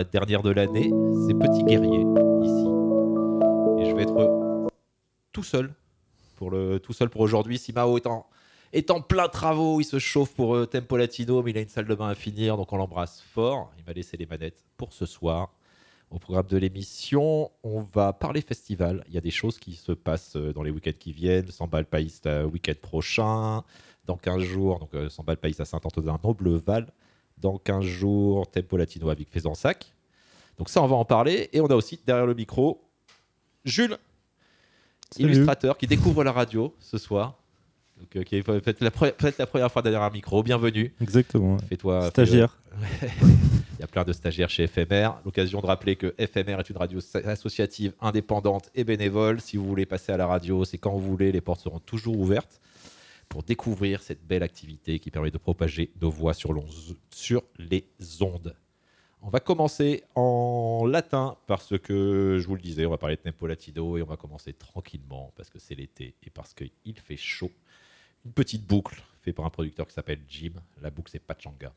[0.00, 0.90] la dernière de l'année,
[1.26, 2.06] c'est Petit Guerrier
[2.42, 2.66] ici.
[3.78, 4.70] Et je vais être
[5.30, 5.74] tout seul
[6.36, 7.58] pour, le, tout seul pour aujourd'hui.
[7.58, 11.60] Simao est en, plein travaux, il se chauffe pour euh, Tempo Latino, mais il a
[11.60, 13.74] une salle de bain à finir, donc on l'embrasse fort.
[13.76, 15.52] Il m'a laissé les manettes pour ce soir.
[16.10, 19.04] Au programme de l'émission, on va parler festival.
[19.06, 21.50] Il y a des choses qui se passent euh, dans les week-ends qui viennent.
[21.50, 23.64] Samba le Pays, le week-end prochain.
[24.06, 26.90] Dans 15 jours, donc euh, Samba le Pays à Saint-Antonin, Nobleval.
[27.40, 29.92] Dans 15 jours, Tempo Latino avec Faisansac.
[30.58, 31.48] Donc ça, on va en parler.
[31.52, 32.82] Et on a aussi derrière le micro
[33.64, 33.96] Jules,
[35.10, 35.30] Salut.
[35.32, 37.36] illustrateur, qui découvre la radio ce soir.
[37.98, 40.42] Donc, euh, qui est peut-être la, pre- peut-être la première fois derrière un micro.
[40.42, 40.94] Bienvenue.
[41.02, 41.58] Exactement.
[41.68, 42.08] Fais-toi.
[42.10, 42.56] Stagiaire.
[42.98, 43.10] fais-
[43.78, 45.12] Il y a plein de stagiaires chez FMR.
[45.24, 49.40] L'occasion de rappeler que FMR est une radio associative, indépendante et bénévole.
[49.40, 51.32] Si vous voulez passer à la radio, c'est quand vous voulez.
[51.32, 52.60] Les portes seront toujours ouvertes
[53.30, 56.52] pour découvrir cette belle activité qui permet de propager nos voix sur,
[57.58, 57.86] les
[58.20, 58.56] ondes.
[59.22, 63.22] On va commencer en latin parce que, je vous le disais, on va parler de
[63.22, 67.16] Tempo Latino et on va commencer tranquillement parce que c'est l'été et parce qu'il fait
[67.16, 67.52] chaud.
[68.26, 70.54] Une petite boucle faite par un producteur qui s'appelle Jim.
[70.82, 71.72] La boucle, c'est Pachanga.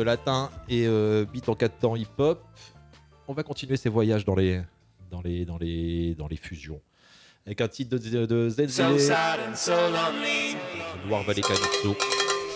[0.00, 2.42] Euh, latin et euh, beat en 4 temps hip-hop.
[3.28, 4.60] On va continuer ces voyages dans les,
[5.10, 6.80] dans les, dans les, dans les fusions.
[7.46, 8.98] Avec un titre de, de Zenzele,
[11.08, 11.96] Loire Valley Calypso,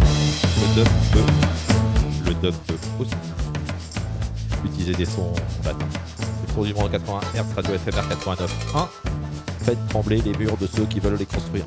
[0.00, 0.88] le dub
[2.26, 2.54] le dub
[3.00, 3.14] aussi.
[4.64, 5.32] Utiliser des sons
[5.64, 5.86] latins.
[6.46, 8.88] Le tour du monde 80 Hz, radio FMR 89.1.
[9.64, 11.64] Faites trembler les murs de ceux qui veulent les construire.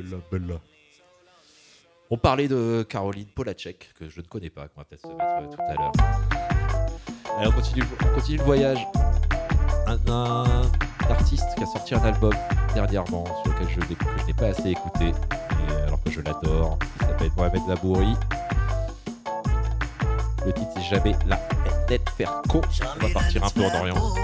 [0.00, 0.54] Bella, bella.
[2.10, 5.24] On parlait de Caroline Polacek, que je ne connais pas, qu'on va peut-être se mettre
[5.24, 5.92] euh, tout à l'heure.
[7.38, 8.86] Allez, on continue, on continue le voyage.
[9.88, 10.62] Un, un
[11.10, 12.32] artiste qui a sorti un album
[12.74, 16.20] dernièrement, sur lequel je, n'ai- que je n'ai pas assez écouté, et alors que je
[16.20, 16.78] l'adore.
[17.00, 18.14] Il s'appelle Mohamed Labouri.
[20.44, 21.40] Le titre, c'est Jamais la
[21.90, 22.60] net faire co.
[23.00, 24.14] On va partir un peu en Orient.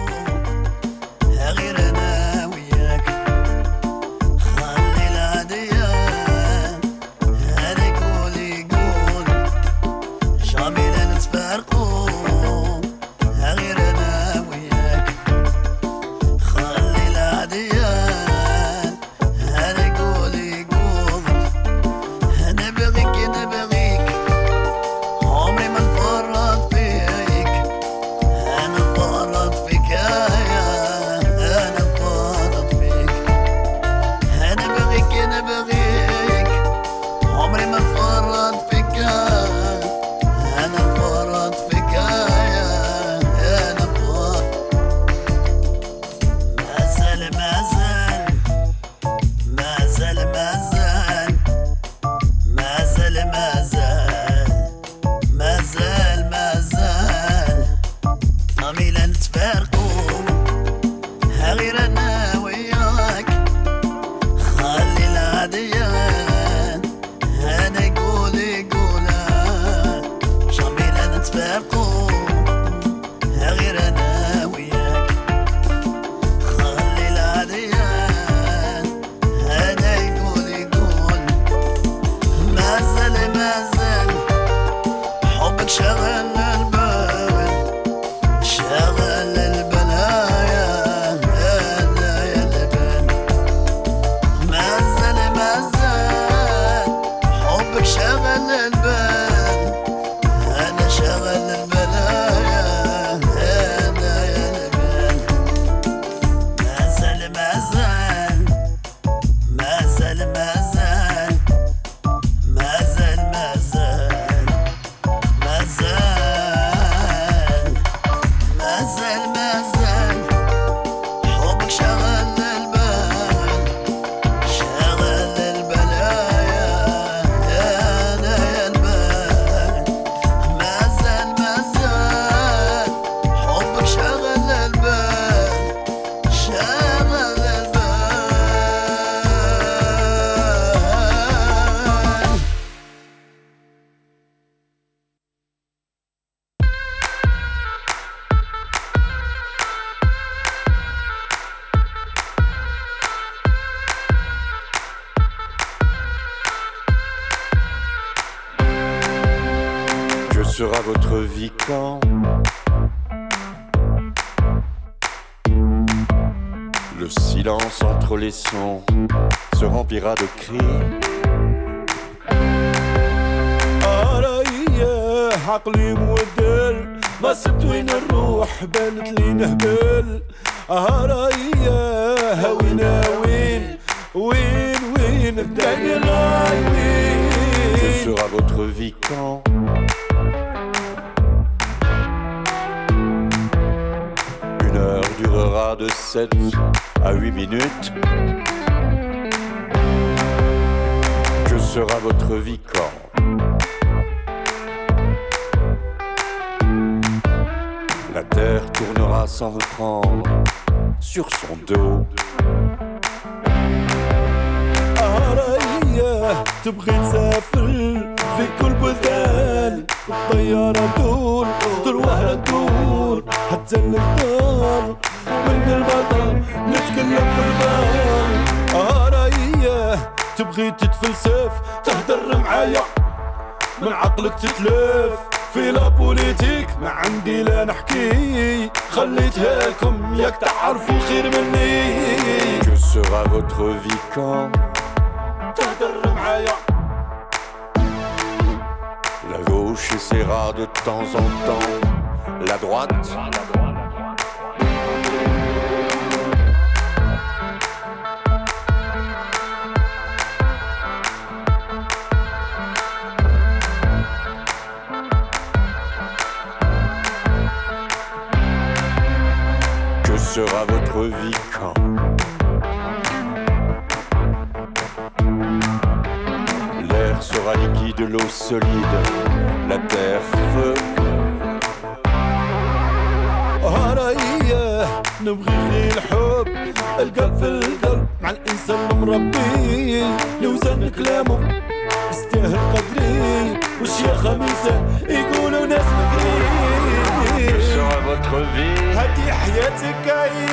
[299.52, 300.52] حياتك عيد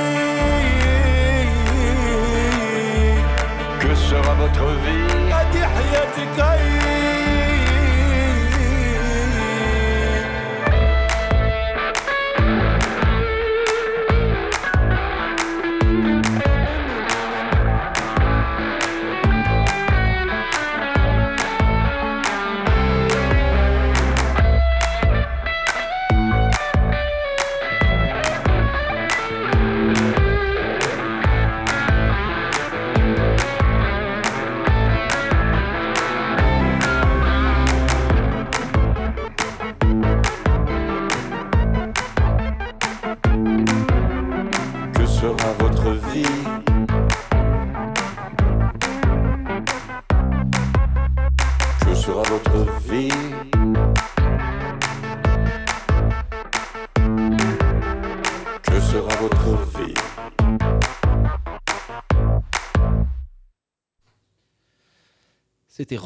[3.81, 5.33] Que sera votre vie?
[5.33, 6.78] هدي حياتك عيد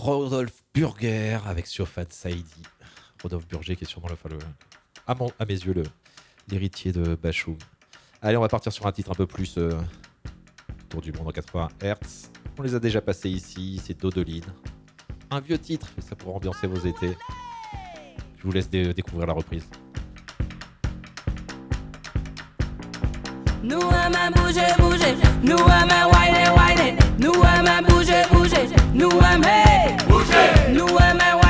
[0.04, 2.44] Rodolphe Burger avec Siofan Saidi.
[3.22, 4.38] Rodolphe Burger qui est sûrement le,
[5.08, 5.82] à, mes yeux
[6.50, 7.58] l'héritier de Bachung.
[8.22, 9.72] Allez, on va partir sur un titre un peu plus euh,
[10.90, 12.30] Tour du monde en 80 Hz.
[12.60, 14.44] On les a déjà passés ici, c'est Dodoline.
[15.32, 17.16] Un vieux titre, mais ça pourra ambiancer vos étés.
[18.38, 19.70] Je vous laisse dé- découvrir la reprise.
[23.64, 25.16] Nous aimons bouger, bouger.
[25.42, 26.98] Nous aimons whiner, whiner.
[27.18, 28.68] Nous aimons bouger, bouger.
[28.94, 29.96] Nous aimons hey.
[30.06, 30.74] bouger.
[30.74, 31.43] Nous aimons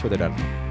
[0.00, 0.36] Sacrificio del Alma.
[0.36, 0.69] Nous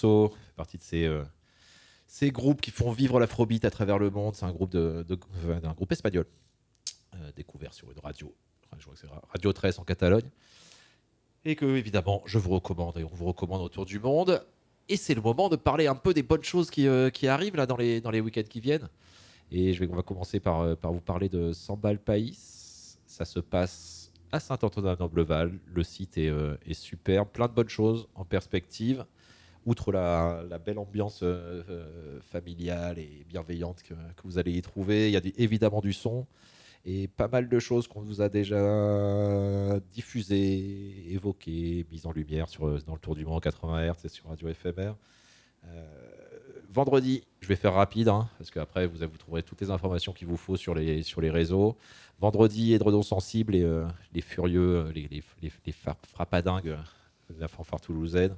[0.00, 1.24] fait partie de ces, euh,
[2.06, 4.34] ces groupes qui font vivre l'afrobeat à travers le monde.
[4.34, 5.04] C'est un groupe de,
[5.74, 6.26] groupe espagnol
[7.14, 8.34] euh, découvert sur une radio,
[9.28, 10.28] Radio 13 en Catalogne,
[11.44, 14.44] et que évidemment je vous recommande et on vous recommande autour du monde.
[14.88, 17.66] Et c'est le moment de parler un peu des bonnes choses qui, euh, arrivent là
[17.66, 18.88] dans les, week-ends qui viennent.
[19.50, 22.36] Et je vais, on va commencer par, vous parler de Sambal Pays.
[23.06, 25.58] Ça se passe à Saint-Antonin-Nobleval.
[25.66, 29.04] Le site est, euh, est superbe, plein de bonnes choses en perspective.
[29.66, 35.12] Outre la, belle ambiance euh, euh, familiale et bienveillante que, vous allez y trouver, il
[35.12, 36.24] y a évidemment du son
[36.84, 42.68] et pas mal de choses qu'on vous a déjà diffusées, évoquées, mises en lumière sur,
[42.68, 44.94] euh, dans le Tour du Monde 80 Hz et sur Radio FMR.
[46.70, 50.36] Vendredi, je vais faire rapide, hein, parce qu'après, vous, trouverez toutes les informations qu'il vous
[50.36, 51.76] faut sur les, sur les réseaux.
[52.20, 53.66] Vendredi, Edredon Sensible et
[54.12, 55.72] les furieux, les, les, les,
[56.12, 56.76] frappadingues
[57.30, 58.36] de la fanfare toulousaine.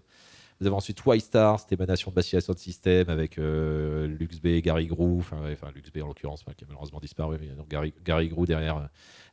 [0.61, 4.61] Vous avez ensuite Twice Star, cette émanation de Bastia Sound System avec euh, Lux B
[4.61, 7.95] Gary Grou, enfin, enfin Lux B en l'occurrence, qui a malheureusement disparu, mais donc Gary,
[8.05, 8.87] Gary euh,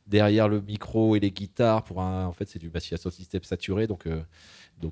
[0.06, 1.82] derrière le micro et les guitares.
[1.82, 4.22] Pour un, en fait, c'est du Bastia Sound System saturé, donc, euh,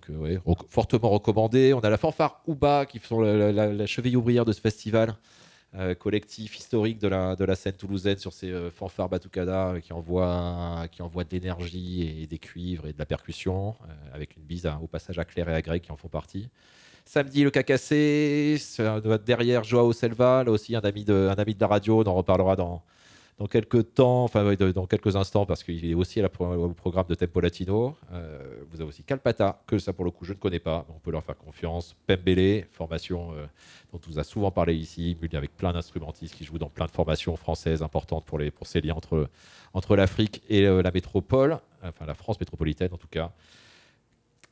[0.09, 1.73] euh, fortement recommandé.
[1.73, 5.15] On a la fanfare Ouba qui sont la cheville ouvrière de ce festival.
[5.77, 9.81] Euh, collectif historique de la, de la scène toulousaine sur ces euh, fanfares Batucada euh,
[9.81, 13.75] qui envoient qui envoie de l'énergie et des cuivres et de la percussion,
[14.13, 16.49] avec une bise au passage à Claire et à Greg qui en font partie.
[17.05, 18.57] Samedi, le Cacassé,
[19.27, 22.15] derrière Joao Selva, là aussi un ami, de, un ami de la radio, on en
[22.15, 22.83] reparlera dans,
[23.39, 27.07] dans quelques temps, enfin dans quelques instants, parce qu'il est aussi à la au programme
[27.09, 27.97] de Tempo Latino.
[28.13, 31.01] Euh, vous avez aussi Calpata, que ça pour le coup je ne connais pas, on
[31.01, 31.97] peut leur faire confiance.
[32.07, 33.47] Pembele, formation euh,
[33.93, 36.93] dont on vous a souvent parlé ici, avec plein d'instrumentistes qui jouent dans plein de
[36.93, 39.29] formations françaises importantes pour, les, pour ces liens entre,
[39.73, 43.33] entre l'Afrique et euh, la métropole, enfin la France métropolitaine en tout cas.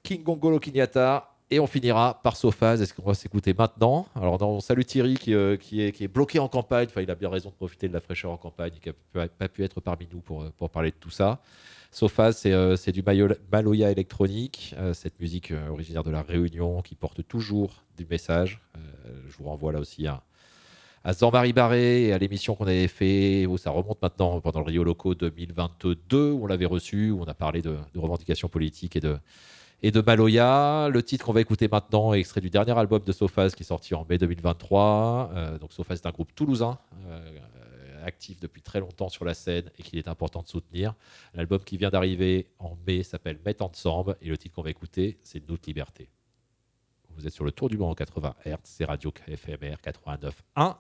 [0.03, 1.32] King Gongolo Kinyata.
[1.53, 2.81] Et on finira par Sophaz.
[2.81, 4.07] Est-ce qu'on va s'écouter maintenant?
[4.17, 6.87] Alors, on salue Thierry qui, euh, qui, est, bloqué en campagne.
[6.89, 9.49] Enfin, il a bien raison de profiter de la fraîcheur en campagne, qui n'a pas
[9.49, 11.43] pu être parmi nous pour, euh, parler de tout ça.
[11.91, 13.05] Sophaz, c'est euh, c'est du
[13.53, 18.63] Maloya électronique, cette musique originaire de la Réunion qui porte toujours du message.
[18.75, 18.81] Euh,
[19.29, 20.23] je vous renvoie là aussi à,
[21.05, 24.67] à Jean-Marie Barré et à l'émission qu'on avait fait, où ça remonte maintenant pendant le
[24.67, 29.01] Rio Loco 2022, où on l'avait reçu, où on a parlé de revendications politiques et
[29.01, 29.19] de,
[29.83, 30.89] et de Maloya.
[30.91, 33.67] Le titre qu'on va écouter maintenant est extrait du dernier album de Sophaz qui est
[33.67, 35.31] sorti en mai 2023.
[35.35, 37.41] Euh, donc Sophaz est un groupe toulousain, euh,
[38.05, 40.95] actif depuis très longtemps sur la scène et qu'il est important de soutenir.
[41.35, 45.19] L'album qui vient d'arriver en mai s'appelle Mettre ensemble et le titre qu'on va écouter
[45.23, 46.09] c'est Notre Liberté.
[47.15, 50.77] Vous êtes sur le tour du monde en 80 Hz, c'est Radio FMR 89.1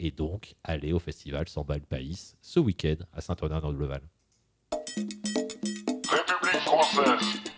[0.00, 4.02] et donc allez au festival Samba le Pays ce week-end à Saint-Onin dans le Val.
[6.08, 7.53] République française.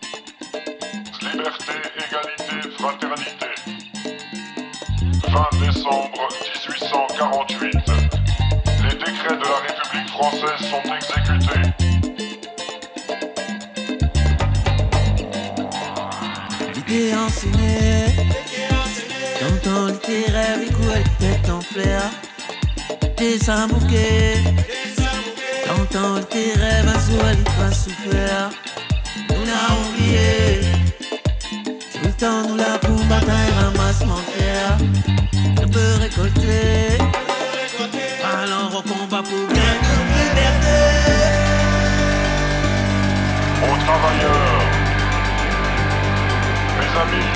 [5.36, 6.28] 20 décembre
[6.66, 7.74] 1848.
[8.82, 11.66] Les décrets de la République française sont exécutés.
[16.74, 18.16] L'idée enseignée,
[19.42, 22.02] dans ton littéraire, les couettes tête en flair.
[23.18, 24.42] Des ambouquets,
[25.68, 28.50] dans ton littéraire, ma soie, pas souffert.
[29.28, 30.60] Nous l'avons oublié,
[31.92, 34.78] tout le temps nous la pour bataille, ramassement terre.
[36.16, 36.96] Récolter,
[38.24, 40.78] allons au combat pour gagner liberté.
[43.62, 44.62] Aux travailleurs,
[46.78, 47.32] mes amis,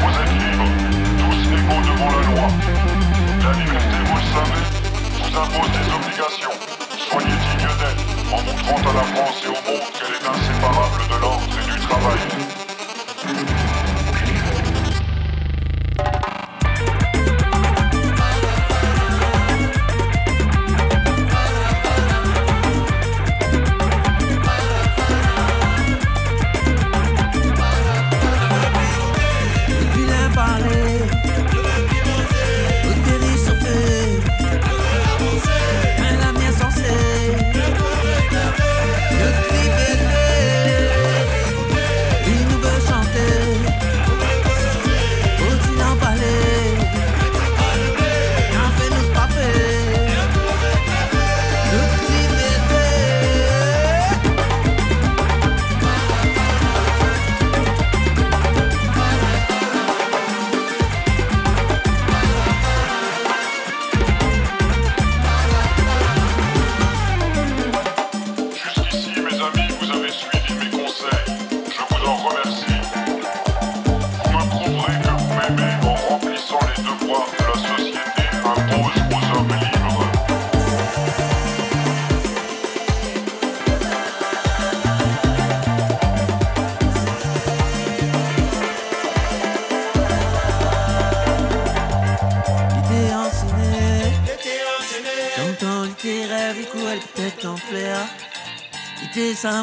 [0.00, 0.72] vous êtes libres,
[1.18, 2.46] tous égaux devant la loi.
[3.42, 4.64] La liberté, vous le savez,
[5.16, 6.56] vous impose des obligations.
[7.08, 8.00] Soyez dignes d'elle,
[8.34, 11.78] en montrant à la France et au monde qu'elle est inséparable de l'ordre et du
[11.86, 12.69] travail.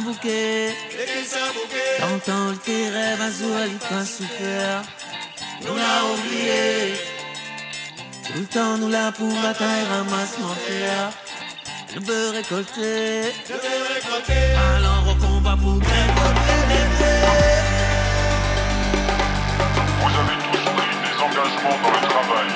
[0.07, 0.73] Bouquet.
[1.99, 4.81] T'entends tes rêves à Zoal, pas souffert.
[5.61, 6.95] Nous l'a oublié.
[8.25, 11.09] Tout le temps, nous l'a pour bataille, ramasse mon frère.
[11.95, 13.33] Le beurre récolté.
[14.75, 17.13] Alors au combat pour récolter.
[19.99, 22.49] Vous avez tous pris des engagements dans le travail.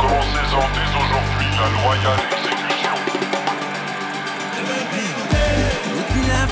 [0.00, 2.53] Commencez-en dès aujourd'hui la loyale exécution.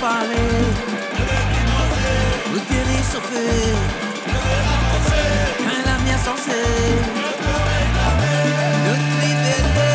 [0.03, 0.35] Parlé.
[2.53, 3.47] Nous qui réchauffé.
[5.59, 6.67] Quand la mienne censée.
[8.85, 9.93] Notre liberté.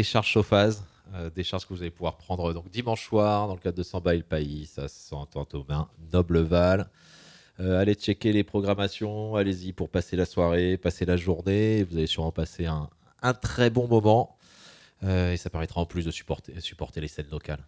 [0.00, 0.74] Décharge chauffage.
[1.14, 4.14] euh, décharge que vous allez pouvoir prendre donc dimanche soir dans le cadre de Samba
[4.14, 4.66] et le Pays.
[4.66, 5.16] Ça se sent
[5.52, 5.88] aux mains.
[6.12, 6.88] Nobleval.
[7.58, 9.34] Euh, allez checker les programmations.
[9.36, 11.84] Allez-y pour passer la soirée, passer la journée.
[11.84, 12.88] Vous allez sûrement passer un,
[13.20, 14.38] un très bon moment.
[15.02, 17.66] Euh, et ça permettra en plus de supporter, supporter les scènes locales.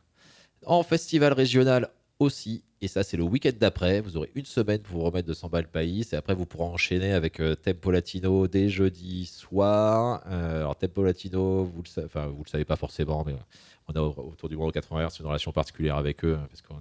[0.64, 4.98] En festival régional aussi, et ça c'est le week-end d'après, vous aurez une semaine pour
[4.98, 8.46] vous remettre de 100 balles pays, et après vous pourrez enchaîner avec euh, Tempo Latino
[8.48, 10.22] dès jeudi soir.
[10.26, 13.36] Euh, alors Tempo Latino, vous le, le savez pas forcément, mais euh,
[13.88, 16.46] on a au- autour du monde au 80 Hz une relation particulière avec eux, hein,
[16.50, 16.80] parce qu'on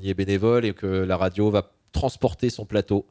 [0.00, 3.06] y, est- bénévole et que la radio va transporter son plateau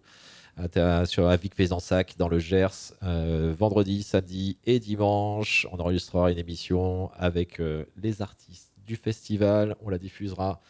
[0.58, 5.68] à ta- sur à Vic-Fezensac dans le Gers euh, vendredi, samedi et dimanche.
[5.72, 9.76] On enregistrera une émission avec euh, les artistes du festival.
[9.84, 10.62] On la diffusera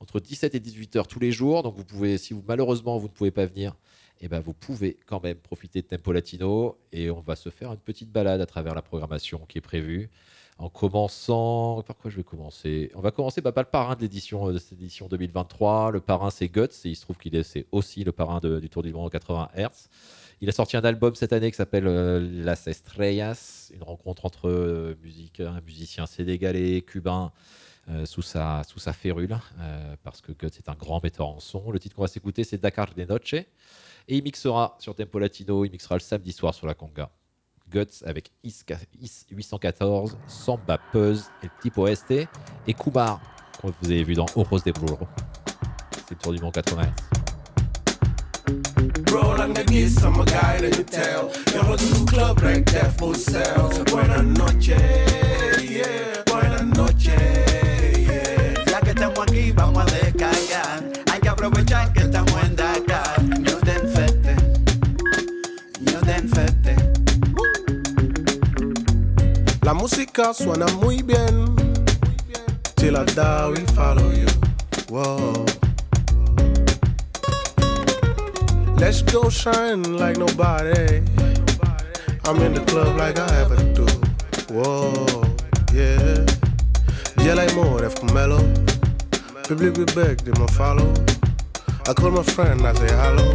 [0.00, 1.62] entre 17 et 18 heures tous les jours.
[1.62, 3.76] Donc vous pouvez, si vous malheureusement vous ne pouvez pas venir,
[4.20, 7.72] eh ben vous pouvez quand même profiter de Tempo Latino et on va se faire
[7.72, 10.10] une petite balade à travers la programmation qui est prévue.
[10.58, 12.90] En commençant, par quoi je vais commencer?
[12.94, 15.92] On va commencer bah, par le parrain de l'édition euh, de cette édition 2023.
[15.92, 18.82] Le parrain c'est Guts et il se trouve qu'il est aussi le parrain du Tour
[18.82, 19.88] du Monde en 80 Hz.
[20.42, 24.48] Il a sorti un album cette année qui s'appelle euh, Las Estrellas, une rencontre entre
[24.48, 27.32] euh, musique, un musicien sénégalais, cubain,
[27.90, 31.70] euh, sous, sa, férule, euh, parce que Guts est un grand metteur en son.
[31.72, 33.34] Le titre qu'on va s'écouter, c'est Dakar de Noche.
[33.34, 33.46] Et
[34.08, 37.10] il mixera sur Tempo Latino, il mixera le samedi soir sur la conga.
[37.68, 38.62] Guts avec Is,
[39.00, 42.28] Is 814, Samba Puzz et le type OST,
[42.66, 43.20] et Kumar,
[43.60, 45.08] que vous avez vu dans Oros de Bruro.
[45.92, 46.82] C'est le tour du monde 80.
[49.10, 49.64] Roll on the
[50.02, 51.30] I'm a guy you tell.
[52.06, 52.66] Club like.
[53.90, 56.22] Buenas noches, yeah.
[56.26, 57.49] Buenas noches,
[59.54, 60.82] vamos a descargar.
[61.10, 63.22] Hay que aprovechar que estamos en Dakar.
[63.22, 64.36] New Den Fete,
[65.80, 66.76] New Den Fete.
[69.62, 71.56] La música suena muy bien.
[72.76, 74.26] Till I die, we follow you.
[74.88, 75.44] Whoa.
[78.78, 81.02] Let's go shine like nobody.
[82.24, 83.86] I'm in the club like I ever do.
[84.52, 85.22] Whoa,
[85.72, 86.24] yeah.
[87.24, 88.02] Yeah, like more, F.
[88.14, 88.69] Mellow.
[89.50, 90.94] Public we beg, they must follow.
[91.88, 93.34] I call my friend, I say hello.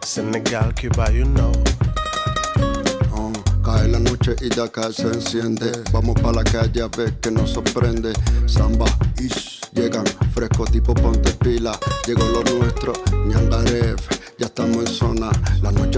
[0.00, 1.52] Senegal, Cuba, you know.
[3.12, 3.30] Oh,
[3.62, 5.70] Cae la noche y de acá se enciende.
[5.92, 8.14] Vamos pa' la calle a ver que nos sorprende.
[8.46, 8.86] Samba,
[9.20, 11.78] ish, llegan fresco tipo ponte pila.
[12.06, 12.94] Llegó lo nuestro,
[13.26, 13.98] ñandarev.
[14.38, 15.30] Ya estamos en zona,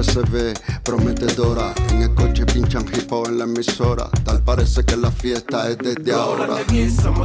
[0.02, 1.74] se ve prometedora.
[1.90, 4.08] En el coche pinchan hip hop en la emisora.
[4.24, 6.46] Tal parece que la fiesta es desde ahora.
[6.46, 7.20] Roll the geese, I'm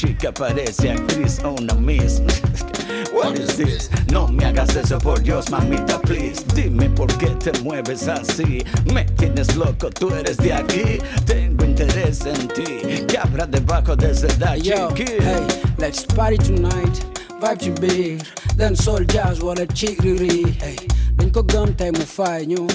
[0.00, 2.20] chica parece actriz o una miss.
[3.12, 3.90] What is this?
[4.10, 6.42] No me hagas eso por Dios, mamita, please.
[6.54, 8.64] Dime por qué te mueves así.
[8.94, 10.98] Me tienes loco, tú eres de aquí.
[11.26, 13.04] Tengo interés en ti.
[13.06, 14.28] ¿Qué habrá debajo de ese
[14.62, 15.46] Yo, hey,
[15.76, 17.04] let's party tonight.
[17.38, 18.18] Vibe to be.
[18.56, 20.56] Then soul jazz wala chick riri.
[20.62, 20.76] Hey,
[21.16, 22.66] dañ ko gëm tey mu fay ñu.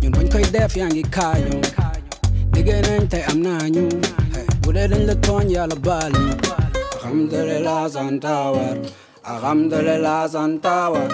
[0.00, 0.76] Ñun bañ koy def.
[2.54, 4.23] Liggéey nañ tey am ñu.
[4.74, 6.36] ودين لتون يا لبالي
[6.96, 8.76] الحمد لله سانتاور
[9.30, 11.08] الحمد لله سانتاور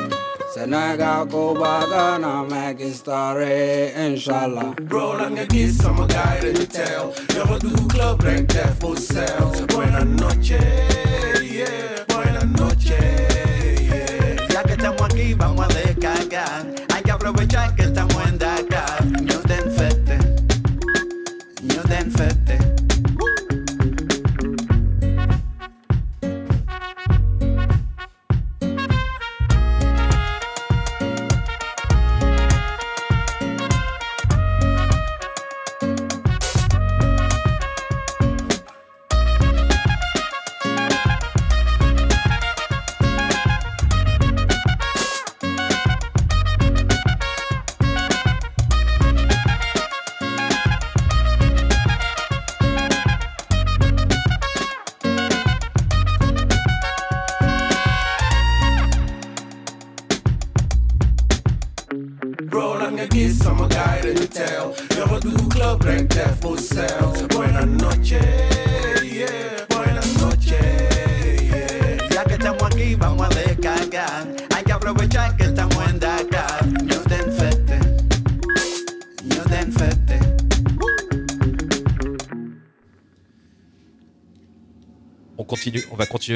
[0.55, 4.75] Senegal, Cuba, Ghana, make history, inshallah.
[4.91, 7.15] Bro, I'm gonna get some guy in the tail.
[7.37, 9.53] Never do club like that for sale.
[9.69, 10.59] Buena noche,
[11.59, 11.89] yeah.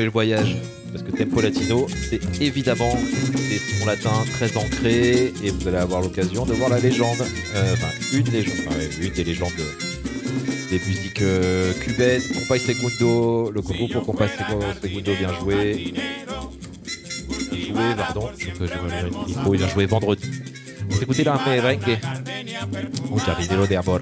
[0.02, 0.56] Le voyage.
[0.92, 2.96] Parce que Tempo Latino, c'est évidemment
[3.32, 7.20] des sons latins très ancrés et vous allez avoir l'occasion de voir la légende,
[7.54, 8.54] euh, enfin une légende,
[9.00, 14.28] une des légendes de- des musiques euh, cubaines, Compay Segundo, le groupe pour Compay
[14.80, 15.94] Segundo vient jouer,
[17.50, 18.30] jouer, pardon, donc,
[18.60, 20.30] euh, je micro, il vient jouer vendredi.
[20.92, 21.98] On écouter la merengue,
[23.12, 24.00] un jardinero de amor.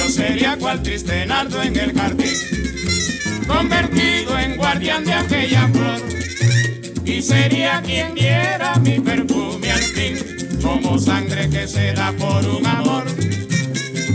[0.00, 2.32] Yo sería cual triste nardo en el jardín,
[3.46, 6.00] convertido en guardián de aquella flor.
[7.04, 10.16] Y sería quien diera mi perfume al fin,
[10.62, 13.04] como sangre que se da por un amor,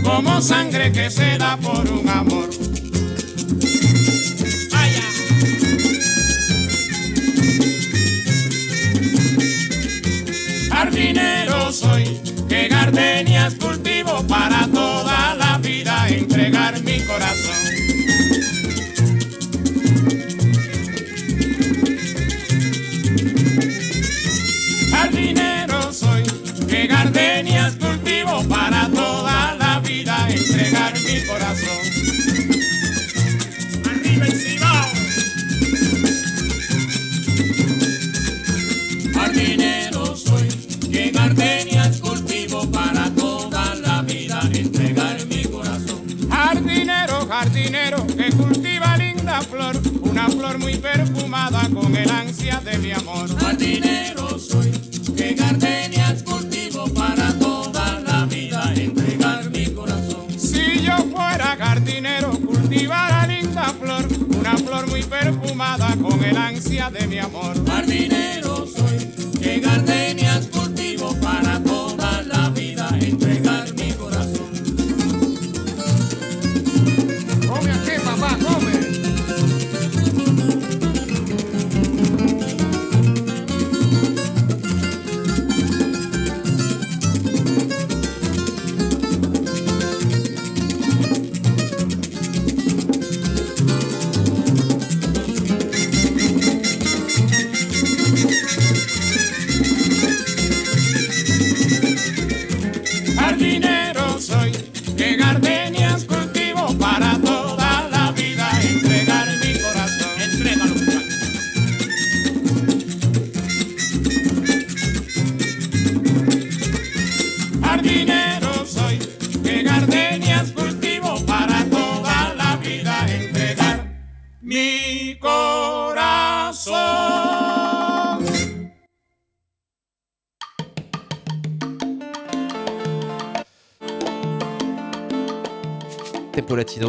[0.02, 2.50] como sangre que se da por un amor.
[10.68, 15.45] Jardinero soy, que gardenias cultivo para toda la
[24.90, 26.22] Jardinero soy,
[26.68, 28.42] que gardenias cultivo
[51.96, 53.28] el ansia de mi amor.
[53.38, 54.70] Jardinero soy,
[55.16, 60.26] que gardenias cultivo para toda la vida entregar mi corazón.
[60.38, 64.06] Si yo fuera jardinero, cultivara linda flor,
[64.38, 67.54] una flor muy perfumada con el ansia de mi amor.
[67.66, 68.25] Jardinero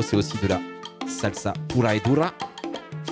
[0.09, 0.59] c'est aussi de la
[1.05, 2.31] salsa pura et dura.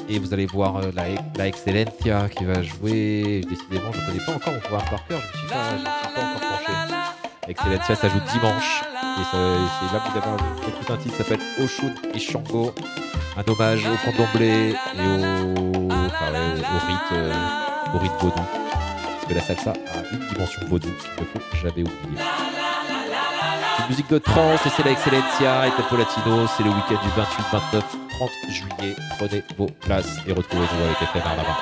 [0.08, 3.42] Et vous allez voir euh, la, la qui va jouer.
[3.50, 5.20] Décidément, je ne connais pas encore mon programme par cœur.
[5.20, 6.72] Je me suis pas, pas encore penché.
[7.50, 8.84] Excellencia, ça joue dimanche.
[9.18, 12.74] Et c'est là que vous avez écouté un titre qui s'appelle Oshun et Shango.
[13.38, 17.34] Un hommage au candomblé et au, au rite, euh,
[17.94, 18.36] au rite vaudou.
[18.36, 22.45] Parce que la salsa a une dimension vaudou qu'il ne faut jamais oublier.
[23.90, 26.48] Musique de trance et c'est la Excellencia et Tempo Latino.
[26.58, 28.96] C'est le week-end du 28, 29, 30 juillet.
[29.18, 31.58] Prenez vos places et retrouvez-nous avec FMR là-bas.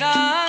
[0.00, 0.41] La.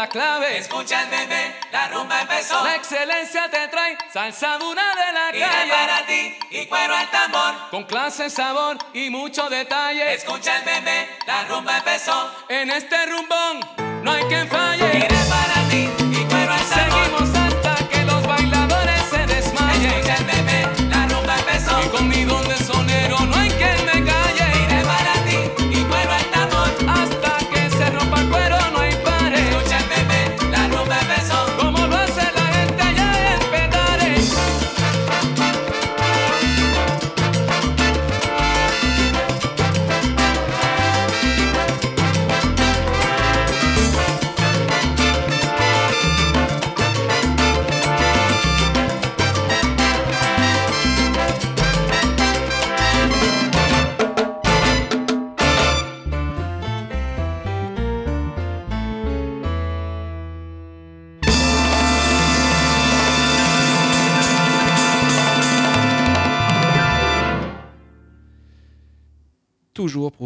[0.00, 0.56] La clave.
[0.56, 2.64] Escucha el bebé, la rumba empezó.
[2.64, 5.70] La excelencia te trae salsa dura de la Iré calle.
[5.72, 7.54] para ti y cuero al tambor.
[7.70, 10.14] Con clase, sabor y mucho detalle.
[10.14, 12.34] Escucha el bebé, la rumba empezó.
[12.48, 13.60] En este rumbón
[14.02, 14.88] no hay quien falle.
[14.96, 15.89] Iré para ti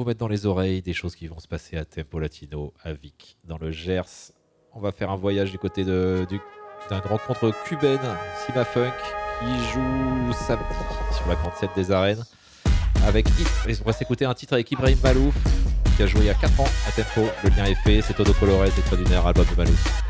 [0.01, 2.93] vous mettre dans les oreilles des choses qui vont se passer à Tempo Latino, à
[2.93, 4.33] Vic, dans le Gers.
[4.73, 6.41] On va faire un voyage du côté de- du-
[6.91, 8.01] d'une rencontre cubaine,
[8.45, 8.91] Sima Funk,
[9.41, 10.65] qui joue samedi
[11.17, 12.23] sur la 47 des arènes.
[13.07, 15.35] Avec, on va s'écouter un titre avec Ibrahim Malouf,
[15.97, 17.29] qui a joué il y a 4 ans à Tempo.
[17.45, 20.03] Le lien est fait, c'est Todo Colores, c'est très lunaire, album de Malouf.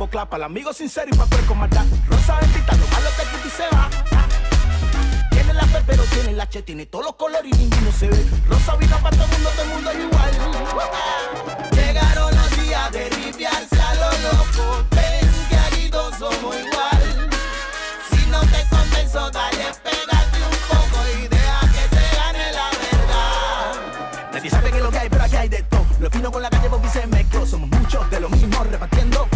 [0.00, 1.84] Con bombo clap al amigo sincero y pa' puerco matar.
[2.08, 3.90] Rosa bendita, lo malo que aquí se va.
[5.30, 8.24] Tiene la fe, pero tiene la che, tiene todos los colores y ninguno se ve.
[8.48, 10.30] Rosa vino para todo el mundo, todo el mundo es igual.
[11.72, 14.86] Llegaron los días de ripiarse a lo loco.
[14.92, 17.28] Ven que aquí todos somos igual.
[18.10, 24.32] Si no te convenzo, dale, pégate un poco y deja que te gane la verdad.
[24.32, 25.84] Nadie sabe qué es lo que hay, pero aquí hay de todo.
[25.98, 27.44] Lo fino con la calle Bobby se mezcló.
[27.44, 29.29] Somos muchos de lo mismo, repartiendo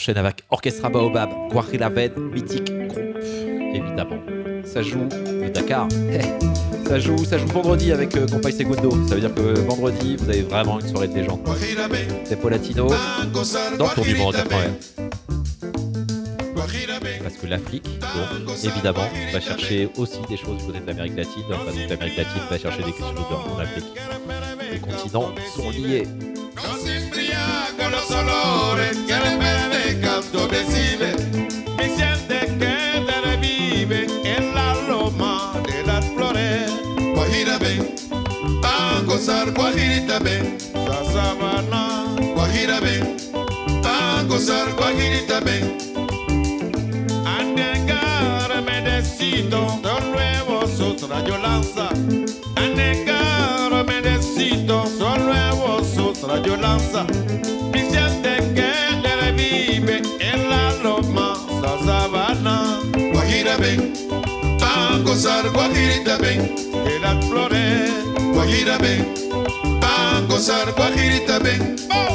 [0.00, 3.18] enchaîne avec Orchestra Baobab, Guarilaved, Mythique Groupe,
[3.74, 4.18] évidemment.
[4.64, 5.88] Ça joue de Dakar.
[6.86, 8.92] ça joue, ça joue vendredi avec euh, Compay Segundo.
[9.06, 11.40] Ça veut dire que vendredi, vous avez vraiment une soirée de légende.
[12.24, 12.88] C'est Latino
[13.78, 14.36] dans le tour du monde
[17.22, 17.86] parce que l'Afrique,
[18.64, 22.42] évidemment, va chercher aussi des choses du côté de l'Amérique latine, enfin, toute l'Amérique latine
[22.50, 23.84] va chercher des questions de l'Afrique.
[24.72, 26.06] Les continents sont liés.
[39.40, 40.36] mar guajirita be
[41.12, 41.82] sabana.
[42.34, 42.96] Guajira be
[43.92, 45.56] a gozar guajirita be
[47.36, 51.88] anegar merecido don nuevo sus rayo lanza.
[52.56, 57.06] Anegar merecido son nuevo sus rayo lanza.
[57.72, 58.72] Vicente que
[59.04, 61.28] le vive en la loma
[61.62, 62.78] la sabana.
[63.12, 64.00] Guajira be
[65.04, 67.90] gozar Guajirita ven, que las flores
[68.34, 69.29] Guajira ven,
[70.40, 72.09] gozar, guajirita, ven.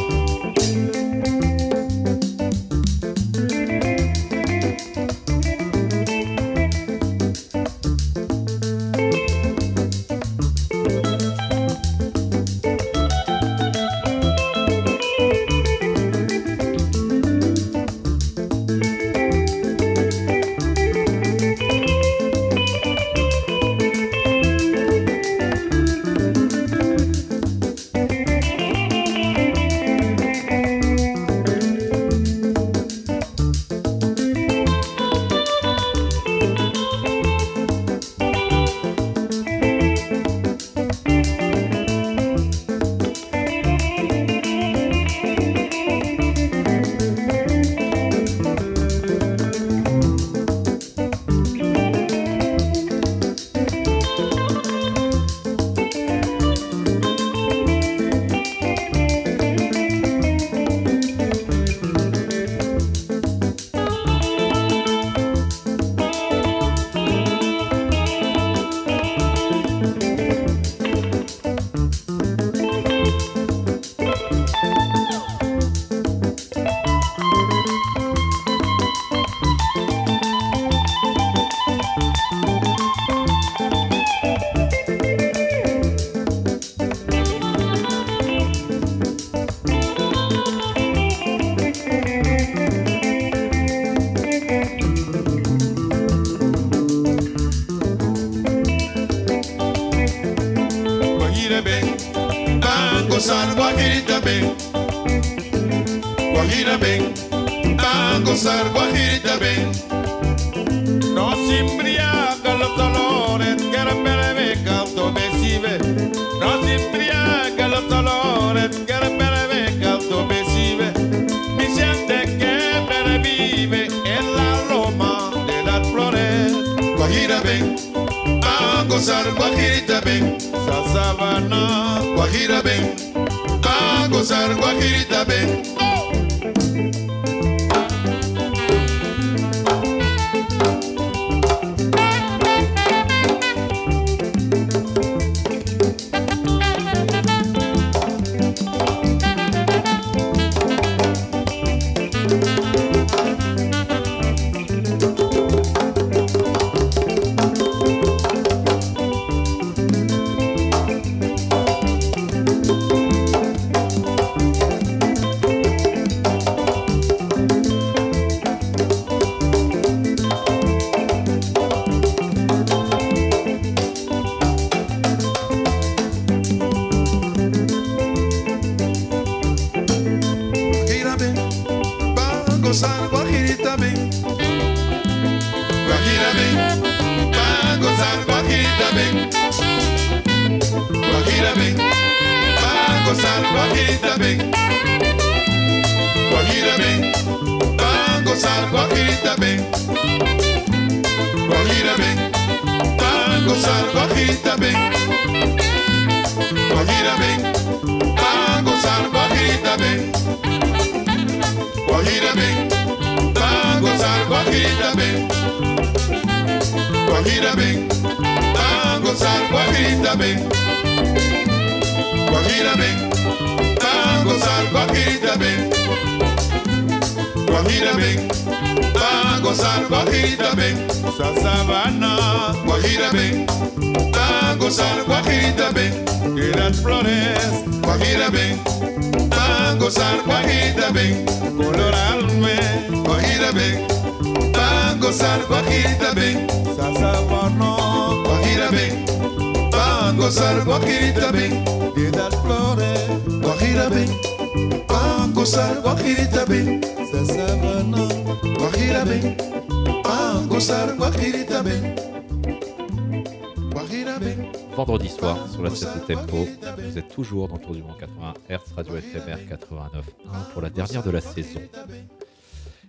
[270.93, 271.61] De la saison.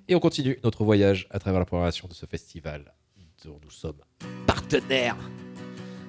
[0.08, 2.92] Et on continue notre voyage à travers la programmation de ce festival
[3.44, 4.00] dont nous sommes
[4.46, 5.16] partenaires.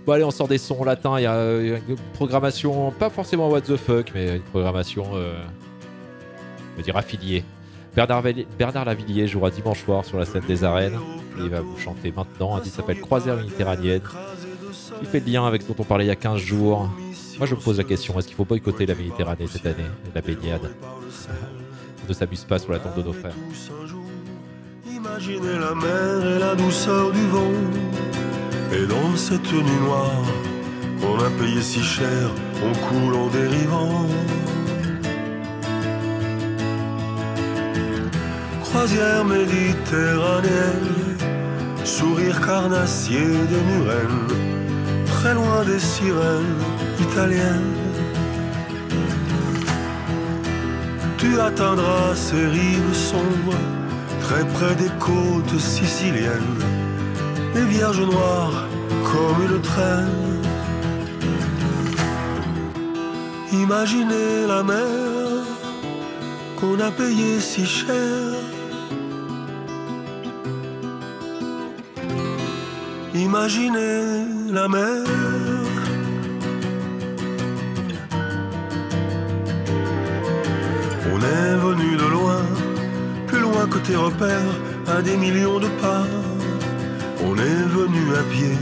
[0.05, 3.49] Bon allez, on sort des sons latins, il y a euh, une programmation, pas forcément
[3.49, 5.33] what the fuck, mais une programmation, euh,
[6.73, 7.43] on va dire affiliée.
[7.95, 8.23] Bernard,
[8.57, 10.97] Bernard Lavillier jouera dimanche soir sur la scène des arènes.
[11.39, 14.01] Il va vous chanter maintenant un titre s'appelle Croisière méditerranéenne.
[15.01, 16.89] Il fait le lien avec ce dont on parlait il y a 15 jours.
[17.37, 19.83] Moi, je me pose la question est-ce qu'il faut boycotter la Méditerranée cette année
[20.15, 20.71] La baignade?
[22.07, 23.33] Ne s'amuse pas sur la tombe de nos frères.
[24.89, 27.57] Imaginez la mer et la douceur du vent.
[28.73, 30.23] Et dans cette nuit noire
[30.99, 32.29] qu'on a payé si cher,
[32.63, 34.05] on coule en dérivant.
[38.63, 41.17] Croisière méditerranéenne,
[41.83, 44.27] sourire carnassier des murennes,
[45.05, 46.61] très loin des sirènes
[46.99, 47.76] italiennes.
[51.17, 53.57] Tu atteindras ces rives sombres
[54.21, 56.59] très près des côtes siciliennes,
[57.55, 58.67] les vierges noires
[59.11, 60.27] comme une traîne.
[63.51, 65.43] Imaginez la mer
[66.59, 68.33] qu'on a payée si cher.
[73.15, 75.66] Imaginez la mer.
[81.67, 82.41] Venu de loin,
[83.27, 84.53] plus loin que tes repères,
[84.95, 86.05] à des millions de pas.
[87.27, 88.57] On est venu à pied,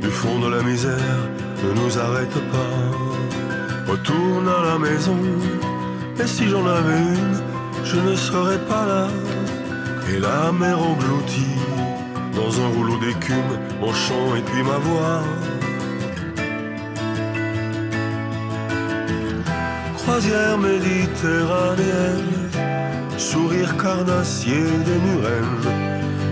[0.00, 1.20] du fond de la misère,
[1.64, 2.74] ne nous arrête pas.
[3.90, 5.18] Retourne à la maison,
[6.20, 7.36] et si j'en avais une,
[7.90, 9.06] je ne serais pas là.
[10.10, 11.58] Et la mer engloutie,
[12.38, 15.22] dans un rouleau d'écume, mon chant et puis ma voix.
[20.12, 22.50] Croisière méditerranéenne,
[23.16, 25.64] sourire carnassier des murennes,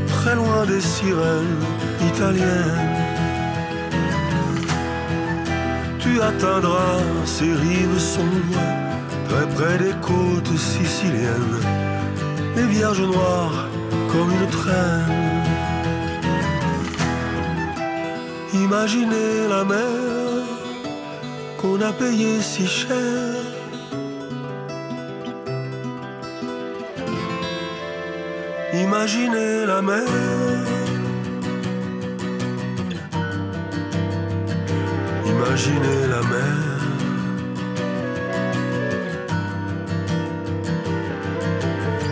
[0.07, 1.65] très loin des sirènes
[2.13, 2.99] italiennes.
[5.99, 8.69] Tu atteindras ces rives sombres,
[9.31, 11.61] très près des côtes siciliennes,
[12.57, 13.67] les vierges noires
[14.13, 15.45] comme une traîne.
[18.53, 20.45] Imaginez la mer
[21.57, 23.40] qu'on a payée si cher.
[28.93, 30.03] Imaginez la mer.
[35.25, 36.57] Imaginez la mer.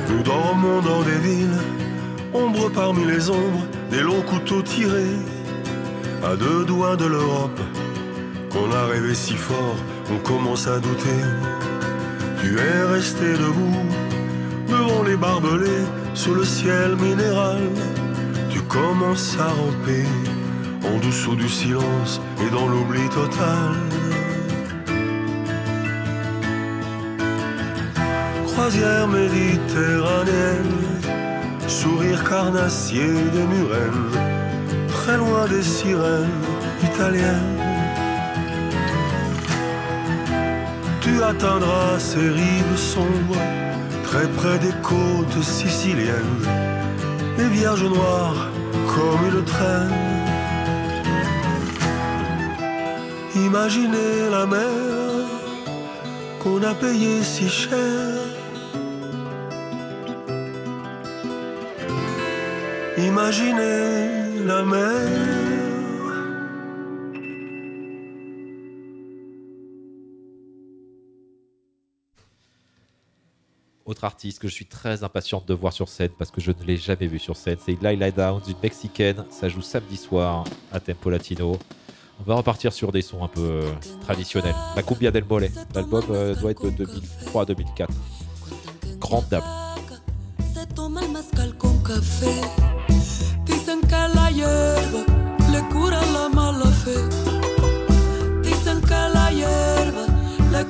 [0.09, 1.59] Nous dormons dans des villes,
[2.33, 5.19] ombre parmi les ombres, des longs couteaux tirés,
[6.23, 7.61] à deux doigts de l'Europe.
[8.53, 9.79] Qu'on a rêvé si fort,
[10.13, 11.23] on commence à douter.
[12.41, 13.85] Tu es resté debout,
[14.69, 15.85] devant les barbelés,
[16.19, 17.61] sous le ciel minéral.
[18.51, 20.05] Tu commences à ramper,
[20.85, 23.71] en dessous du silence et dans l'oubli total.
[28.49, 30.83] Croisière méditerranéenne,
[31.69, 34.11] sourire carnassier des murennes,
[34.89, 36.47] très loin des sirènes
[36.83, 37.59] italiennes.
[41.01, 43.45] Tu atteindras ces rives sombres,
[44.11, 46.45] très près des côtes siciliennes,
[47.37, 48.43] les vierges noires
[48.95, 50.07] comme une traîne.
[53.37, 55.25] Imaginez la mer
[56.41, 58.15] qu'on a payée si cher.
[62.97, 65.38] Imaginez la mer.
[74.05, 76.77] Artiste que je suis très impatiente de voir sur scène parce que je ne l'ai
[76.77, 79.25] jamais vu sur scène, c'est Laila Downs, une mexicaine.
[79.31, 81.59] Ça joue samedi soir à Tempo Latino.
[82.21, 84.55] On va repartir sur des sons un peu euh, traditionnels.
[84.75, 85.49] La Cumbia del Mole.
[85.75, 87.89] L'album euh, doit être de 2003-2004.
[88.99, 89.43] Grande dame.
[100.53, 100.65] La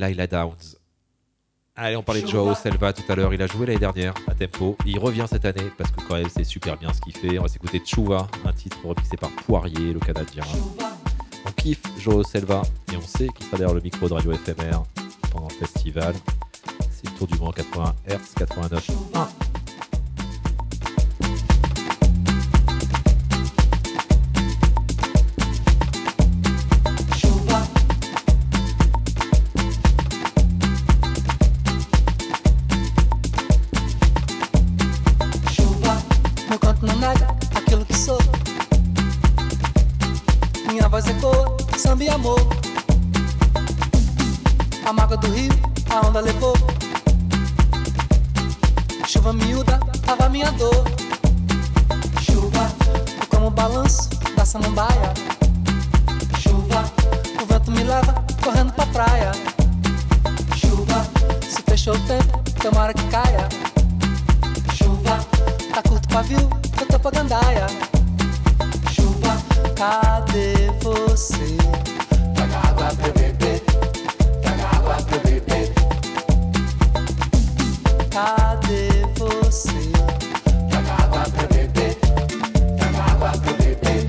[0.00, 0.76] Laila Downs.
[1.76, 3.32] Allez, on parlait de Joao Selva tout à l'heure.
[3.32, 4.76] Il a joué l'année dernière à Tempo.
[4.86, 7.38] Il revient cette année parce que quand même, c'est super bien ce qu'il fait.
[7.38, 10.42] On va s'écouter Chouva, un titre remixé par Poirier, le Canadien.
[11.46, 14.82] On kiffe Joao Selva et on sait qu'il sera derrière le micro de Radio FMR
[15.30, 16.14] pendant le festival.
[16.90, 19.49] C'est le tour du monde 80 Hz, 89
[41.90, 42.40] samba e amor.
[44.86, 45.50] A mágoa do rio,
[45.90, 46.54] a onda levou.
[49.08, 50.84] Chuva miúda, tava minha dor.
[52.22, 52.70] Chuva,
[53.28, 55.12] como o balanço da samambaia.
[56.38, 56.84] Chuva,
[57.42, 59.32] o vento me leva correndo pra praia.
[60.54, 61.04] Chuva,
[61.42, 63.48] se fechou o tempo, tem uma hora que caia.
[64.76, 65.18] Chuva,
[65.74, 66.48] tá curto pavio,
[66.80, 67.89] eu tô pra gandaia.
[69.80, 71.56] Cadê você?
[72.34, 73.60] Traga água pra eu beber.
[74.42, 75.72] Traga água pra eu beber.
[78.10, 79.90] Cadê você?
[80.68, 81.94] Traga água pra eu beber.
[82.76, 84.08] Traga água pra eu beber.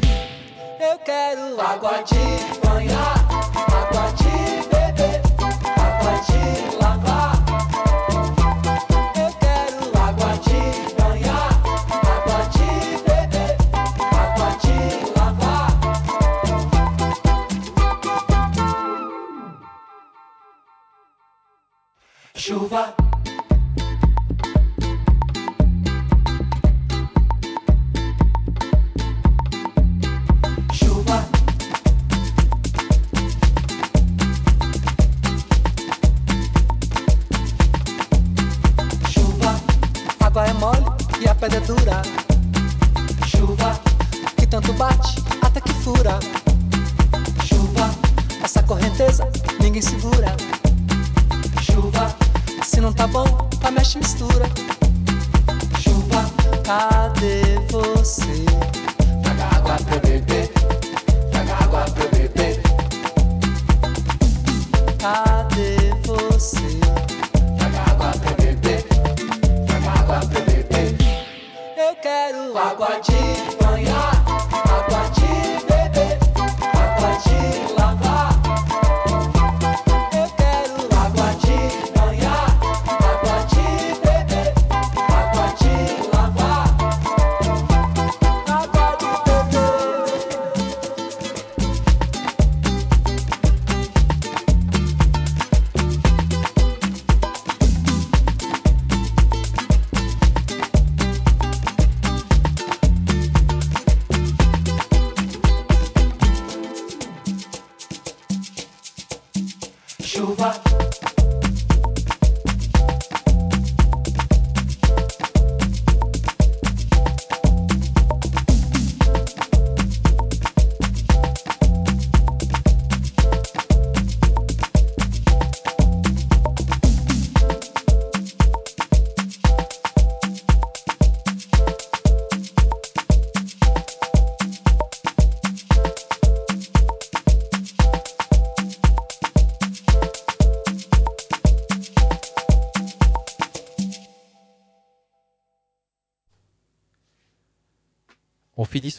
[0.78, 2.71] Eu quero água de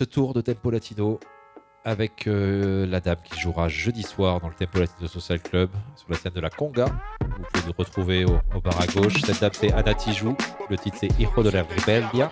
[0.06, 1.18] tour de Tempo Latino
[1.84, 6.06] avec euh, la dame qui jouera jeudi soir dans le Tempo Latino Social Club sur
[6.10, 6.86] la scène de la Conga.
[7.20, 9.20] Vous pouvez nous retrouver au, bar à gauche.
[9.22, 10.36] Cette dame c'est Anna Tijou.
[10.70, 12.30] Le titre c'est Hijo de la Rebellia.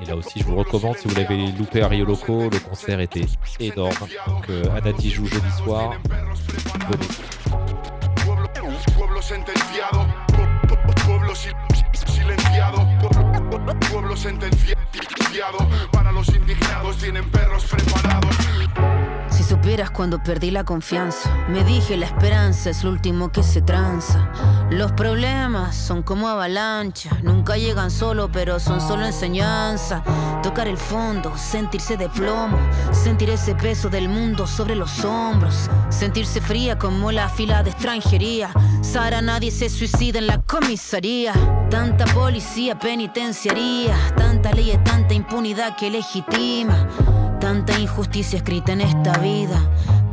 [0.00, 2.48] Et là aussi, je vous recommande si vous l'avez loupé à Rio Loco.
[2.48, 3.26] Le concert était
[3.58, 4.08] énorme.
[4.26, 5.94] Donc euh, Anna jeudi soir.
[19.30, 23.62] Si supieras cuando perdí la confianza, me dije la esperanza es lo último que se
[23.62, 24.30] tranza.
[24.70, 30.04] Los problemas son como avalanchas, nunca llegan solo, pero son solo enseñanza.
[30.44, 32.58] Tocar el fondo, sentirse de plomo,
[32.92, 38.52] sentir ese peso del mundo sobre los hombros, sentirse fría como la fila de extranjería.
[38.82, 41.32] Sara, nadie se suicida en la comisaría.
[41.70, 46.88] Tanta policía penitenciaría, tanta ley y tanta impunidad que legitima.
[47.40, 49.60] Tanta injusticia escrita en esta vida.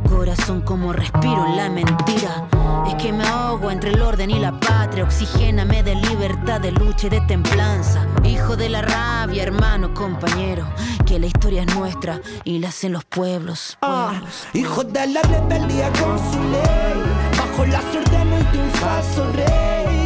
[0.08, 2.48] Corazón como respiro en la mentira.
[2.86, 5.02] Es que me ahogo entre el orden y la patria.
[5.02, 8.06] Oxigéname de libertad, de lucha y de templanza.
[8.22, 10.64] Hijo de la rabia, hermano, compañero.
[11.04, 13.76] Que la historia es nuestra y la hacen los pueblos.
[13.80, 14.46] pueblos.
[14.54, 17.02] Hijo de la rebeldía con su ley,
[17.36, 19.97] bajo las órdenes de un falso rey.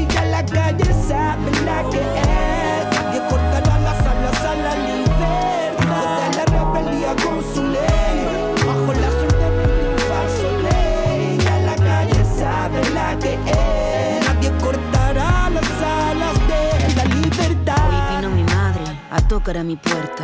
[0.52, 6.30] Ya la calle sabe la que es, nadie cortará las alas a la libertad.
[6.30, 8.18] De la rebeldía con su ley,
[8.66, 11.38] bajo las órdenes de un falso rey.
[11.38, 17.88] Ya la calle sabe la que es, nadie cortará las alas de la libertad.
[17.88, 20.22] Hoy vino mi madre a tocar a mi puerta.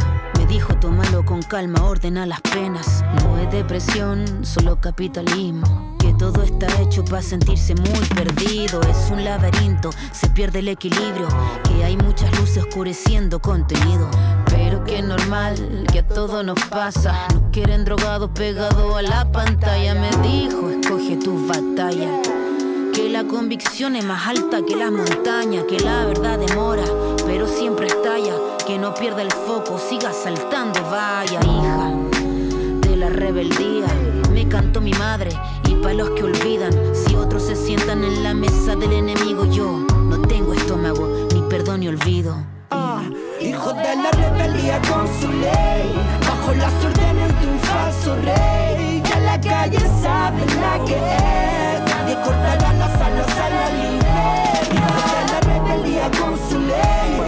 [0.48, 3.04] Dijo, tómalo con calma, ordena las penas.
[3.22, 5.97] No es depresión, solo capitalismo.
[6.18, 8.80] Todo está hecho para sentirse muy perdido.
[8.82, 11.28] Es un laberinto, se pierde el equilibrio.
[11.62, 14.10] Que hay muchas luces oscureciendo contenido.
[14.46, 17.28] Pero que normal, que a todo nos pasa.
[17.32, 19.94] Nos quieren drogados pegados a la pantalla.
[19.94, 22.10] Me dijo, escoge tus batallas.
[22.92, 26.82] Que la convicción es más alta que las montañas, que la verdad demora,
[27.26, 28.34] pero siempre estalla.
[28.66, 31.94] Que no pierda el foco, siga saltando, vaya hija
[32.80, 33.86] de la rebeldía.
[34.48, 35.28] Me cantó mi madre,
[35.68, 39.84] y para los que olvidan, si otros se sientan en la mesa del enemigo, yo
[40.08, 42.34] no tengo estómago, ni perdón ni olvido.
[43.42, 45.92] Hijo de la rebeldía con su ley,
[46.26, 49.02] bajo las órdenes de un falso rey.
[49.06, 54.62] Ya la calle sabe la que es, nadie cortará las alas a la libertad.
[54.72, 57.27] Hijo de la rebeldía con su ley,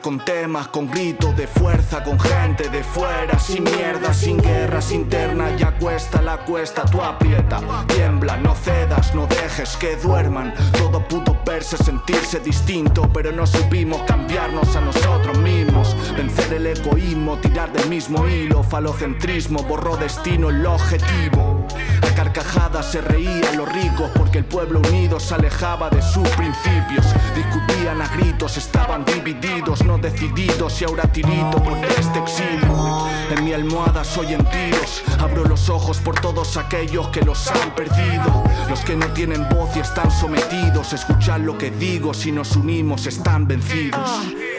[0.00, 5.58] con temas, con gritos de fuerza, con gente de fuera, sin mierda, sin guerras internas,
[5.58, 10.54] ya cuesta la cuesta, tú aprieta, tiembla, no cedas, no dejes que duerman.
[10.72, 15.69] Todo pudo verse, sentirse distinto, pero no supimos cambiarnos a nosotros mismos,
[16.16, 21.66] vencer el egoísmo, tirar del mismo hilo, falocentrismo, borró destino el objetivo.
[22.02, 27.06] A carcajadas se reían los ricos porque el pueblo unido se alejaba de sus principios.
[27.34, 33.06] Discutían a gritos, estaban divididos, no decididos y ahora tirito por este exilio.
[33.30, 37.74] En mi almohada soy en tiros, abro los ojos por todos aquellos que los han
[37.74, 38.44] perdido.
[38.68, 43.06] Los que no tienen voz y están sometidos, escuchad lo que digo, si nos unimos
[43.06, 44.10] están vencidos.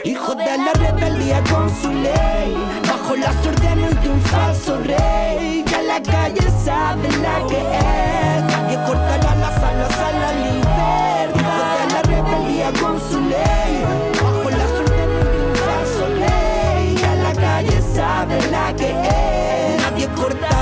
[0.04, 2.58] Hijo de la rebeldía con su ley,
[2.88, 5.64] bajo las órdenes de un falso rey.
[5.70, 11.30] Ya la calle sabe la que es, nadie cortará las alas a la libertad.
[11.36, 13.86] Hijo de la rebeldía con su ley,
[14.20, 16.96] bajo las órdenes de un falso rey.
[17.00, 20.61] Ya la calle sabe la que es, nadie cortará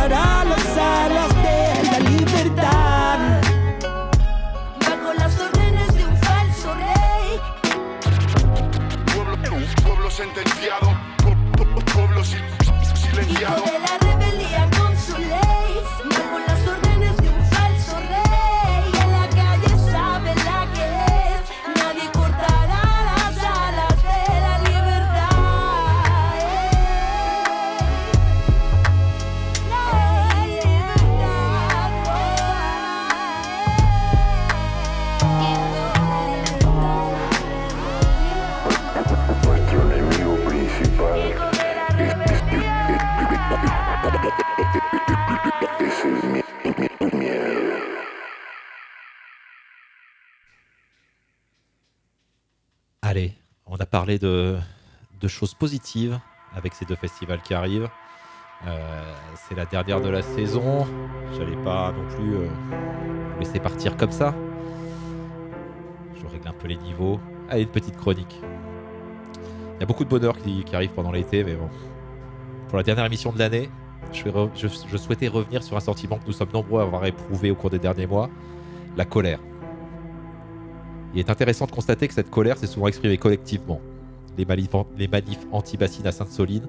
[10.20, 10.94] sentenciado,
[11.94, 13.89] pueblo silenciado.
[53.90, 54.58] Parlé de,
[55.28, 56.20] choses positives
[56.56, 57.90] avec ces deux festivals qui arrivent.
[58.68, 59.14] Euh,
[59.48, 60.86] c'est la dernière de la saison.
[61.38, 62.48] J'allais pas non plus euh,
[63.34, 64.34] vous laisser partir comme ça.
[66.16, 67.20] Je règle un peu les niveaux.
[67.50, 68.42] Allez, une petite chronique.
[69.76, 71.70] Il y a beaucoup de bonheur qui, arrive pendant l'été, mais bon.
[72.68, 73.70] Pour la dernière émission de l'année,
[74.14, 77.70] je souhaitais revenir sur un sentiment que nous sommes nombreux à avoir éprouvé au cours
[77.70, 78.30] des derniers mois
[78.98, 79.40] la colère.
[81.14, 83.82] Il est intéressant de constater que cette colère s'est souvent exprimée collectivement.
[84.38, 86.68] Les manifs, anti-bassines à Sainte-Soline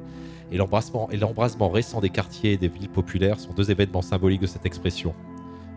[0.50, 4.66] et l'embrasement récent des quartiers et des villes populaires sont deux événements symboliques de cette
[4.66, 5.14] expression.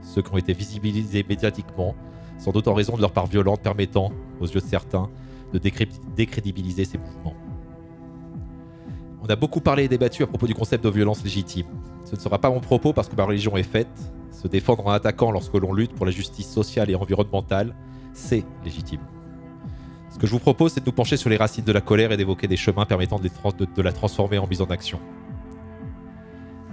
[0.02, 1.94] Ceux qui ont été visibilisés médiatiquement,
[2.40, 5.10] sans doute en raison de leur part violente permettant, aux yeux de certains,
[5.53, 7.35] de décré- décrédibiliser ces mouvements.
[9.22, 11.68] On a beaucoup parlé et débattu à propos du concept de violence légitime.
[12.06, 13.88] Ce ne sera pas mon propos parce que ma religion est faite.
[14.31, 17.76] Se défendre en attaquant lorsque l'on lutte pour la justice sociale et environnementale,
[18.14, 19.02] c'est légitime.
[20.14, 22.11] Ce que je vous propose, c'est de nous pencher sur les racines de la colère
[22.11, 24.99] et d'évoquer des chemins permettant de, la transformer en mise en action.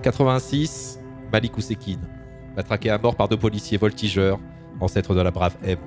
[0.02, 1.00] 86,
[1.32, 2.06] Malik Ousekine,
[2.54, 4.38] matraqué à mort par deux policiers voltigeurs,
[4.78, 5.78] ancêtres de la brave M.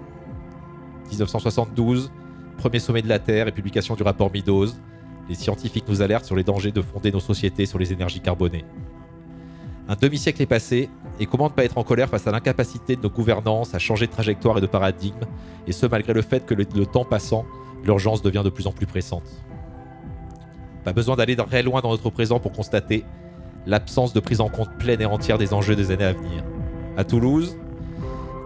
[1.09, 2.11] 1972,
[2.57, 4.69] premier sommet de la Terre et publication du rapport Meadows.
[5.29, 8.65] Les scientifiques nous alertent sur les dangers de fonder nos sociétés sur les énergies carbonées.
[9.87, 13.01] Un demi-siècle est passé, et comment ne pas être en colère face à l'incapacité de
[13.01, 15.25] nos gouvernances à changer de trajectoire et de paradigme,
[15.67, 17.45] et ce malgré le fait que le, temps passant,
[17.83, 19.23] l'urgence devient de plus en plus pressante.
[20.83, 23.05] Pas besoin d'aller très loin dans notre présent pour constater
[23.65, 26.43] l'absence de prise en compte pleine et entière des enjeux des années à venir.
[26.97, 27.57] À Toulouse,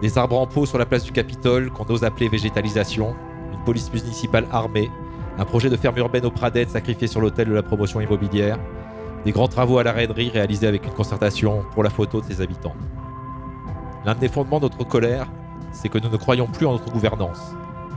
[0.00, 3.16] des arbres en pot sur la place du Capitole qu'on ose appeler végétalisation,
[3.52, 4.88] une police municipale armée,
[5.38, 8.58] un projet de ferme urbaine au Pradette sacrifié sur l'autel de la promotion immobilière,
[9.24, 12.40] des grands travaux à la raiderie réalisés avec une concertation pour la photo de ses
[12.40, 12.74] habitants.
[14.04, 15.28] L'un des fondements de notre colère,
[15.72, 17.40] c'est que nous ne croyons plus en notre gouvernance.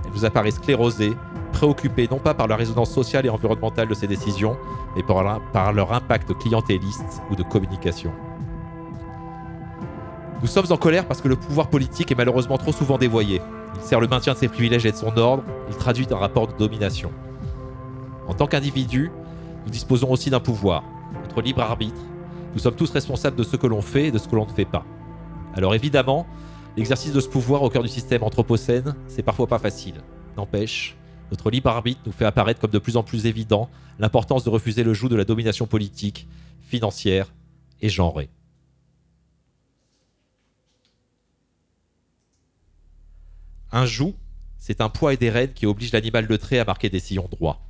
[0.06, 1.14] Elle nous apparaît sclérosée,
[1.52, 4.58] préoccupée non pas par la résonance sociale et environnementale de ces décisions,
[4.96, 8.12] mais par leur, impact clientéliste ou de communication.
[10.42, 13.42] Nous sommes en colère parce que le pouvoir politique est malheureusement trop souvent dévoyé.
[13.76, 16.48] Il sert le maintien de ses privilèges et de son ordre, il traduit un rapport
[16.48, 17.12] de domination.
[18.28, 19.12] En tant qu'individus,
[19.66, 20.84] nous disposons aussi d'un pouvoir,
[21.32, 22.02] notre libre arbitre.
[22.54, 24.52] Nous sommes tous responsables de ce que l'on fait et de ce que l'on ne
[24.52, 24.86] fait pas.
[25.54, 26.28] Alors évidemment,
[26.76, 29.96] l'exercice de ce pouvoir au cœur du système anthropocène, c'est parfois pas facile.
[30.36, 30.98] N'empêche,
[31.30, 34.84] notre libre arbitre nous fait apparaître comme de plus en plus évident l'importance de refuser
[34.84, 36.28] le joug de la domination politique,
[36.68, 37.32] financière
[37.82, 38.30] et genrée.
[43.72, 44.16] Un joug,
[44.58, 47.30] c'est un poids et des rênes qui obligent l'animal de trait à marquer des sillons
[47.32, 47.62] droits.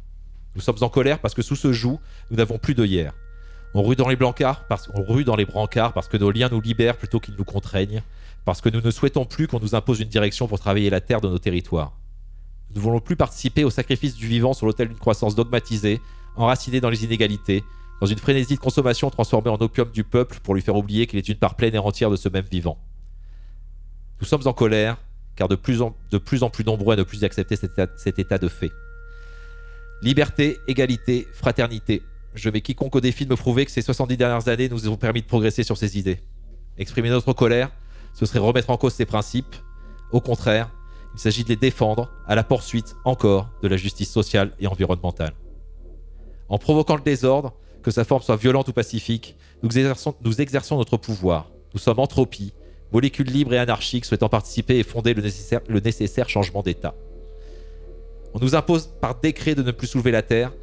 [0.56, 2.00] Nous sommes en colère parce que sous ce joug,
[2.32, 3.14] nous n'avons plus de hier.
[3.74, 8.02] On rue dans les brancards parce que nos liens nous libèrent plutôt qu'ils nous contraignent,
[8.44, 11.22] parce que nous ne souhaitons plus qu'on nous impose une direction pour travailler la terre
[11.22, 11.94] de nos territoires.
[12.72, 16.02] Nous ne voulons plus participer au sacrifice du vivant sur l'autel d'une croissance dogmatisée,
[16.36, 17.64] enracinée dans les inégalités,
[18.02, 21.20] dans une frénésie de consommation transformée en opium du peuple pour lui faire oublier qu'il
[21.20, 22.78] est une part pleine et entière de ce même vivant.
[24.20, 24.98] Nous sommes en colère,
[25.36, 25.96] car de plus en,
[26.26, 28.72] plus, en plus nombreux à ne plus accepter cet état de fait.
[30.02, 32.02] Liberté, égalité, fraternité.
[32.34, 34.98] Je mets quiconque au défi de me prouver que ces 70 dernières années nous ont
[34.98, 36.20] permis de progresser sur ces idées.
[36.78, 37.72] Exprimer notre colère,
[38.14, 39.56] ce serait remettre en cause ces principes.
[40.12, 40.72] Au contraire,
[41.14, 45.34] il s'agit de les défendre à la poursuite encore de la justice sociale et environnementale.
[46.48, 47.54] En provoquant le désordre,
[47.84, 51.52] que sa forme soit violente ou pacifique, nous exerçons, notre pouvoir.
[51.74, 52.54] Nous sommes entropie,
[52.92, 56.94] molécules libres et anarchiques souhaitant participer et fonder le nécessaire changement d'état.
[58.34, 60.54] On nous impose par décret de ne plus soulever la terre,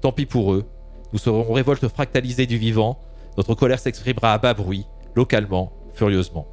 [0.00, 0.64] tant pis pour eux.
[1.12, 2.98] Nous serons révolte fractalisée du vivant,
[3.36, 6.46] notre colère s'exprimera à bas bruit, localement, furieusement.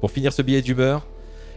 [0.00, 1.06] Pour finir ce billet d'humeur,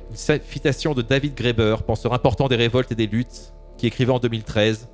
[0.10, 4.20] une citation de David Graeber, penseur important des révoltes et des luttes, qui écrivait en
[4.20, 4.90] 2013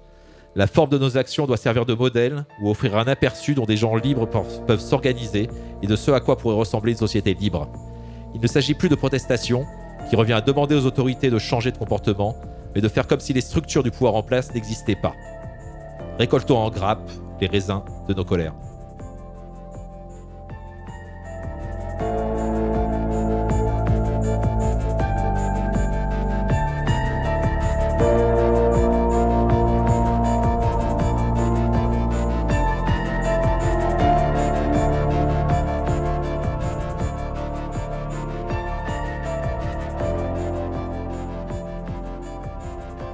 [0.56, 3.78] La forme de nos actions doit servir de modèle ou offrir un aperçu dont des
[3.78, 5.50] gens libres peuvent s'organiser
[5.82, 7.68] et de ce à quoi pourrait ressembler une société libre.
[8.36, 9.66] Il ne s'agit plus de protestation,
[10.10, 12.36] qui revient à demander aux autorités de changer de comportement,
[12.76, 15.14] mais de faire comme si les structures du pouvoir en place n'existaient pas.
[16.18, 18.54] Récoltons en grappe les raisins de nos colères.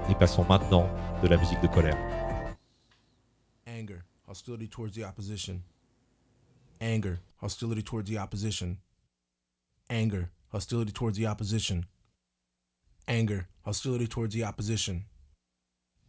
[0.09, 0.88] Et passons maintenant
[1.21, 1.97] de la musique de colère.
[4.44, 5.64] hostility towards the opposition,
[6.82, 8.78] anger, hostility towards the opposition,
[9.90, 11.86] anger, hostility towards the opposition,
[13.07, 15.06] anger, hostility towards the opposition,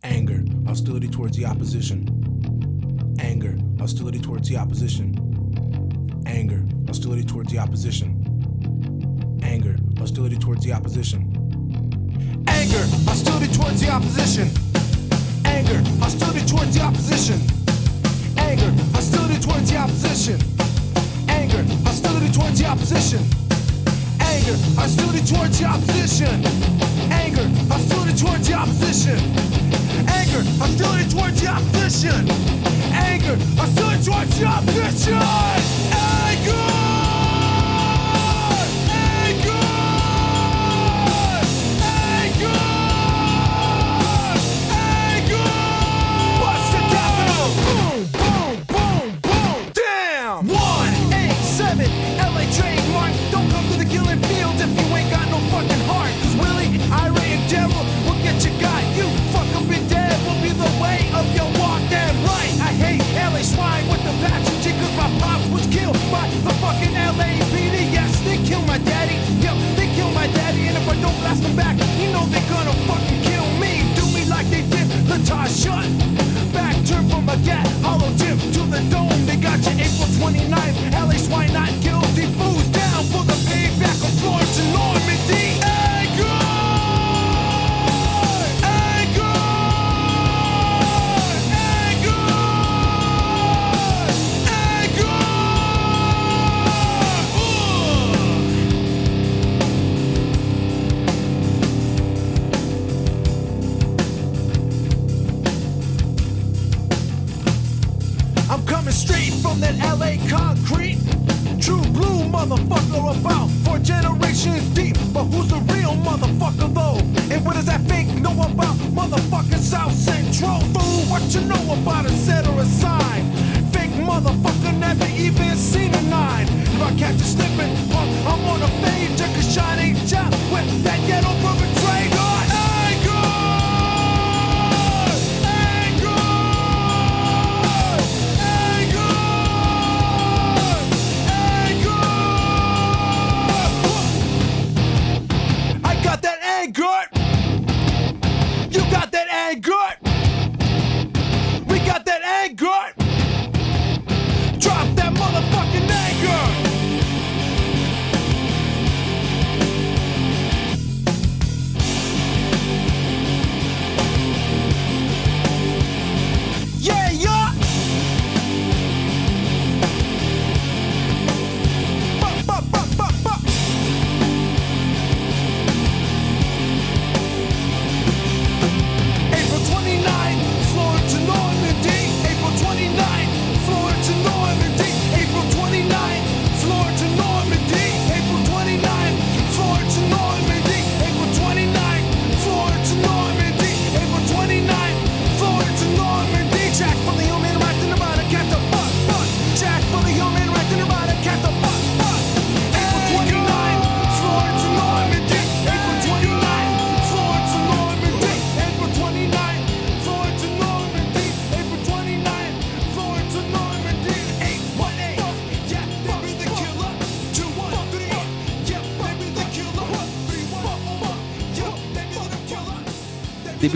[0.02, 5.14] anger, hostility towards the opposition, anger, hostility towards the opposition,
[6.26, 8.10] anger, hostility towards the opposition,
[9.46, 11.22] anger, hostility towards the opposition,
[12.48, 14.48] anger, hostility towards the opposition,
[15.44, 17.63] anger, hostility towards the opposition
[18.64, 20.40] anger, hostility towards the opposition.
[21.28, 23.20] Anger, hostility towards the opposition.
[24.20, 26.44] Anger, hostility towards the opposition.
[27.10, 29.18] Anger, hostility towards the opposition.
[30.08, 32.30] Anger, hostility towards the opposition.
[32.92, 35.14] Anger, hostility towards the opposition.
[35.92, 36.73] Anger.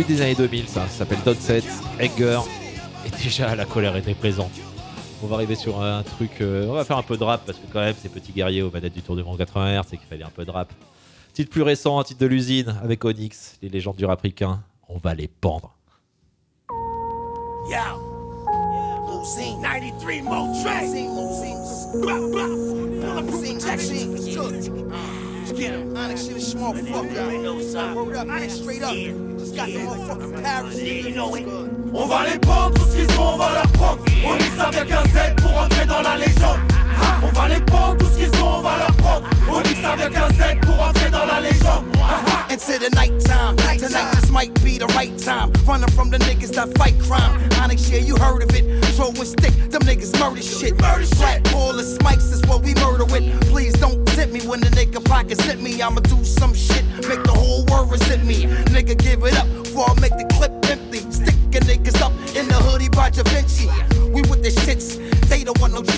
[0.04, 0.86] des années 2000, ça.
[0.88, 1.64] S'appelle Don 7,
[2.00, 2.10] Et
[3.22, 4.52] déjà, la colère était présente.
[5.22, 6.40] On va arriver sur un truc.
[6.40, 8.62] Euh, on va faire un peu de rap parce que, quand même, ces petits guerriers
[8.62, 10.72] aux manettes du Tour du Monde 80 c'est qu'il fallait un peu de rap.
[11.32, 14.62] Titre plus récent, un titre de l'usine avec Onyx, les légendes du rapricain.
[14.88, 15.28] On va les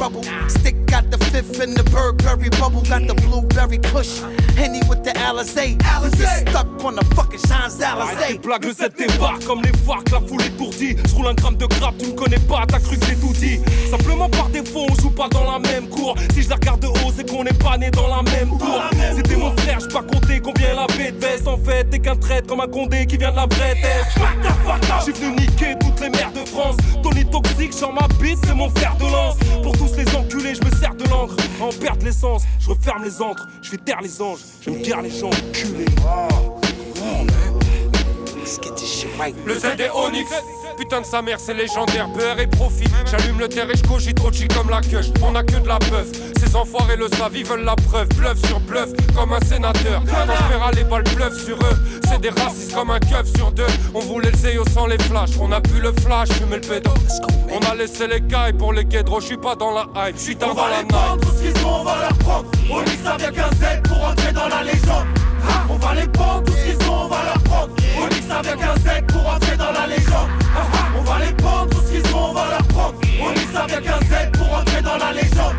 [0.00, 0.22] trouble.
[0.48, 4.20] Stick got the fifth in the Burberry bubble, got the blueberry push.
[4.56, 5.76] Henny with the Alizé.
[5.76, 6.48] Alizé.
[6.48, 10.20] Stuck on the fucking Champs Arrête tes blagues, le Z débarque comme les facs, la
[10.20, 10.96] foule étourdie.
[11.08, 13.32] Je roule un gramme de grappe, tu me connais pas, t'as cru que j'ai tout
[13.32, 13.60] dit.
[13.90, 16.14] Simplement par défaut, on joue pas dans la même cour.
[16.34, 18.82] Si je la regarde de haut, c'est qu'on n'est pas né dans la même tour.
[19.14, 21.46] C'était mon frère, j'peux pas compter combien avait de veste.
[21.46, 23.76] En fait, t'es qu'un traître comme un condé qui vient de la vraie.
[25.00, 26.76] J'suis venu niquer toutes les mères de France.
[27.02, 29.36] Tony toxique, sur ma bite, c'est mon fer de lance.
[29.62, 31.34] Pour tous les enculés, je me sers de l'encre.
[31.60, 35.10] En perdre l'essence, je referme les antres, je fais taire les anges, je me les
[35.10, 36.69] gens enculés.
[39.46, 40.30] Le est Onyx
[40.80, 42.88] Putain de sa mère, c'est légendaire, beurre et profit.
[43.04, 45.02] J'allume le terre et je cogite Ochi comme la queue.
[45.22, 46.06] On a que de la peuf.
[46.38, 48.08] Ces enfoirés le savent, ils veulent la preuve.
[48.16, 50.02] Bluff sur bluff, comme un sénateur.
[50.06, 52.00] Quand je verra les balles bluff sur eux.
[52.08, 53.66] C'est des racistes comme un keuf sur deux.
[53.94, 55.36] On voulait le Zéo sans les flashs.
[55.38, 56.90] On a pu le flash, fumer le pédo.
[57.52, 59.20] On a laissé les cailles pour les guédros.
[59.20, 60.92] Je suis pas dans la hype, je suis dans On va la les night.
[60.92, 62.50] prendre, tout ce qu'ils ont, on va leur prendre.
[62.70, 65.06] On ça vient qu'un Z pour entrer dans la légende.
[65.68, 67.70] On va les prendre, tout ce qu'ils ont, on va leur prendre.
[67.98, 70.30] On ça vient qu'un Z pour entrer dans la légende.
[71.10, 72.94] On va les prendre, tout ce qu'ils ont, on va leur prendre.
[73.20, 75.56] On ça vient qu'un Z pour entrer dans la légende.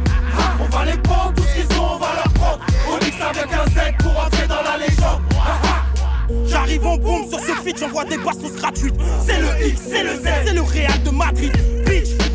[0.61, 2.59] On va les prendre, tout ce qu'ils ont, on va leur prendre.
[2.87, 6.47] On ça vient qu'un Z pour entrer dans la légende.
[6.47, 8.95] J'arrive en bombe sur ce feat, j'envoie des bastos gratuites.
[9.25, 11.51] C'est le X, c'est le Z, c'est le Real de Madrid.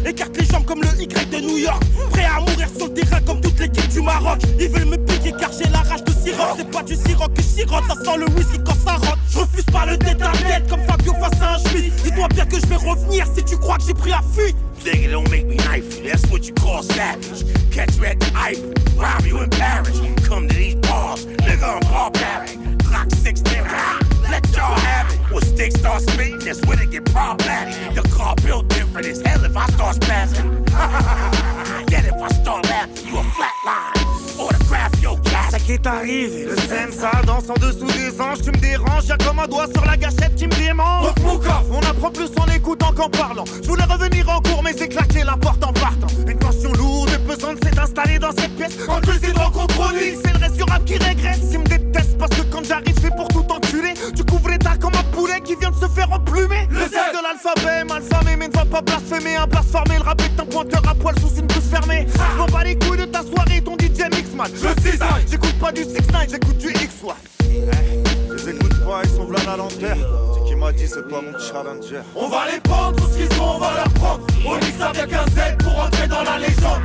[0.07, 1.83] Écarte les jambes comme le Y de New York.
[2.11, 4.39] Prêt à mourir sur le terrain comme toute l'équipe du Maroc.
[4.61, 6.57] Ils veulent me piquer car j'ai la rage de Siroc.
[6.57, 9.19] C'est pas du Siroc que je sirote, ça sent le whisky quand ça rentre.
[9.31, 11.93] Je refuse pas le tête à tête comme Fabio face à un Schmitt.
[12.05, 14.57] Dis-toi bien que je vais revenir si tu crois que j'ai pris la fuite.
[14.85, 16.09] Nigga, don't make me knife you.
[16.09, 17.45] That's what you call savage.
[17.73, 20.01] Catch me at the Eiffel, rob you in Paris.
[20.29, 22.57] Come to these bars, nigga, I'm barbaric.
[22.85, 23.99] Glock 16, ah,
[24.31, 25.19] let y'all have it.
[25.33, 27.95] When sticks start spitting, that's when it get problematic.
[27.95, 30.69] The car built different as hell if I start spazzing.
[31.91, 34.41] Yet if I start laughing, you a flatline.
[34.41, 35.19] Autograph your
[35.67, 39.17] qui est arrivé, le zen ça danse en dessous des anges, tu me déranges, y'a
[39.19, 41.09] comme un doigt sur la gâchette qui me démange.
[41.25, 43.45] On apprend plus en écoutant qu'en parlant.
[43.63, 46.07] Je voulais revenir en cours, mais j'ai claqué la porte en partant.
[46.29, 48.77] Une tension lourde et pesante s'est installée dans cette pièce.
[48.89, 51.41] En plus, c'est rencontre chronique, c'est le reste du rap qui régresse.
[51.51, 53.95] Ils me détestent parce que quand j'arrive, c'est pour tout enculer.
[54.15, 56.69] Tu couvres les tas comme un poulet qui vient de se faire emplumer.
[56.71, 59.35] Le Z de l'alphabet, mal famé, mais ne va pas blasphémer.
[59.35, 62.07] Un blasphémé, le rap est un pointeur à poil sous une bouche fermée.
[62.09, 64.51] Je m'en bats les couilles de ta soirée, ton DJ mix man.
[64.53, 65.25] Le cisaille.
[65.31, 67.15] J'écoute pas du 6 9 j'écoute du X one.
[67.41, 70.01] Je les écoute pas, ils sont v'là la lanterne.
[70.35, 72.03] C'est qui m'a dit, c'est pas mon challenger.
[72.15, 74.27] On va les prendre, tout ce qu'ils ont, on va leur prendre.
[74.47, 76.83] On dit que ça vient qu'un Z pour entrer dans la légende.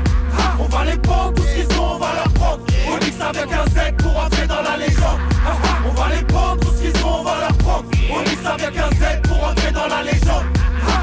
[0.60, 2.64] On va les prendre, tout ce qu'ils ont, on va leur prendre.
[2.88, 5.19] On dit que ça vient qu'un Z pour entrer dans la légende.
[5.86, 7.86] On va les prendre, tout ce qu'ils ont, on va leur prendre.
[8.11, 10.45] On dit que ça vient qu'un Z pour entrer dans la légende.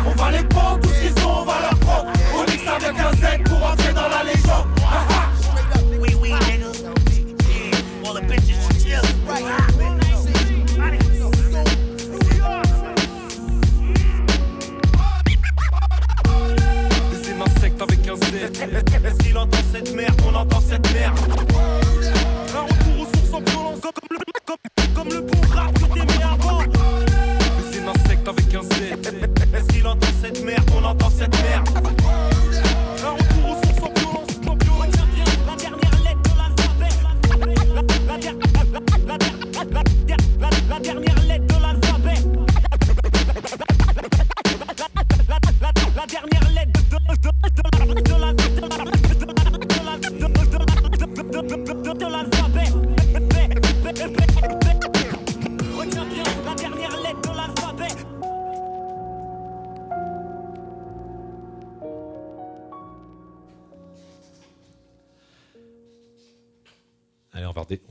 [0.06, 2.12] On va les prendre, tout ce qu'ils ont, on va leur prendre.
[2.80, 4.37] Vient qu'un Z pour entrer dans la légende.
[20.60, 21.18] Cette merde.
[22.54, 23.92] Un retour aux sources en violence, comme
[24.46, 26.60] comme, comme le bon rap que t'aimais avant.
[27.70, 28.60] C'est un insecte avec un.
[29.56, 31.68] Est-ce qu'il entend cette merde On entend cette merde.
[33.44, 33.82] Aux sources
[35.46, 36.88] la dernière lettre de.
[37.74, 38.38] La, la, la,
[38.72, 39.18] la, la,
[39.70, 39.82] la,
[40.40, 41.07] la, la dernière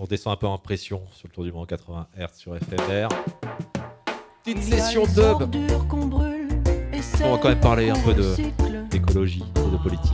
[0.08, 3.08] descend un peu en pression sur le tour du monde 80 Hz sur FMR.
[4.44, 5.50] Petite session dub.
[7.24, 8.14] On va quand même parler un peu
[8.90, 10.14] d'écologie et de politique.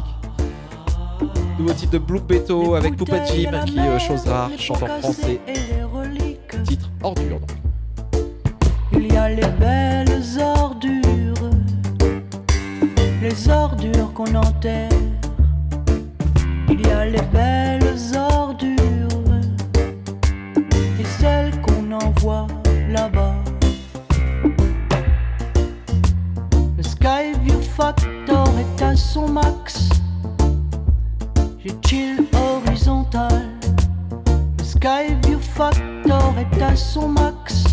[1.60, 5.40] Nouveau titre de Blue Beto avec Poupa Jim qui, euh, chose rare, chante en français.
[6.66, 7.52] Titre ordure donc.
[8.94, 11.50] Il y a les belles ordures,
[13.22, 14.90] les ordures qu'on enterre.
[16.70, 17.53] Il y a les belles
[28.94, 29.90] à son max.
[31.66, 33.50] Je chill horizontal.
[34.64, 37.73] Skyview Factor est à son max.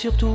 [0.00, 0.29] Surtout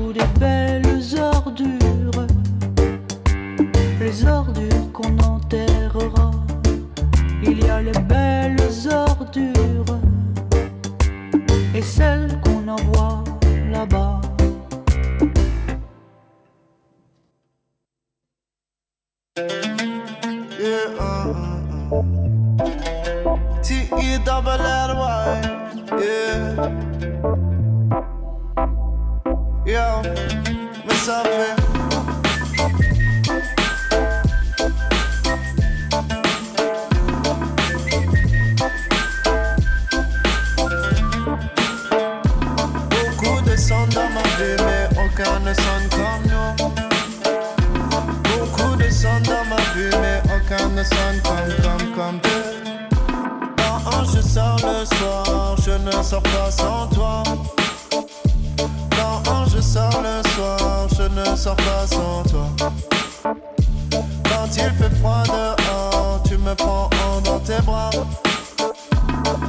[64.99, 67.89] froid dehors, tu me prends en dans tes bras.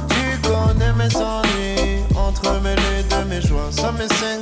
[0.09, 4.37] Tu connais mes ennuis, entremêlés de mes joies, ça me sing.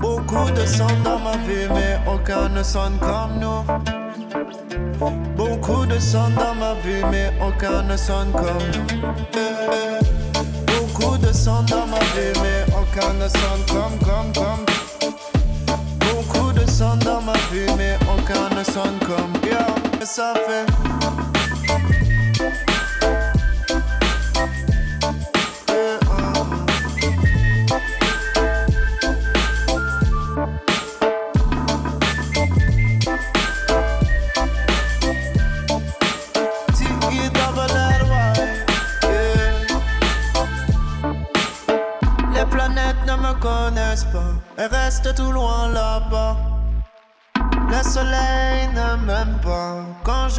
[0.00, 3.64] Beaucoup de sons dans ma vie, mais aucun ne sonne comme nous.
[5.36, 9.00] Beaucoup de sons dans ma vie, mais aucun ne sonne comme nous.
[10.66, 14.73] Beaucoup de sons dans ma vie, mais aucun ne sonne comme, comme, comme.
[16.76, 19.32] Sons dans ma vie, mais aucun ne sonne comme.
[20.02, 21.23] Et ça fait.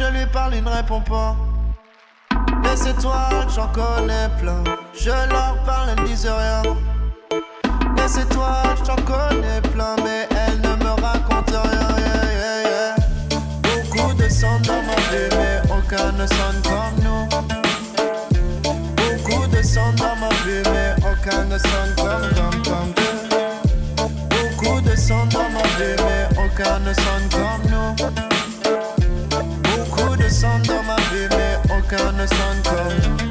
[0.06, 1.36] Je lui parle, il ne répond pas.
[2.62, 4.62] Les étoiles, j'en connais plein,
[4.98, 6.62] je leur parle, elles disent rien.
[7.96, 11.88] Les étoiles, j'en connais plein, mais elles ne me racontent rien.
[11.98, 12.94] yeah, yeah, yeah.
[13.62, 17.28] Beaucoup de sons dans ma vie, mais aucun ne sonne comme nous.
[18.96, 24.08] Beaucoup de sons dans ma vie, mais aucun ne sonne comme, comme, comme nous.
[24.28, 27.65] Beaucoup de sons dans ma vie, mais aucun ne sonne comme nous.
[31.90, 33.25] Mais aucun ne sonne comme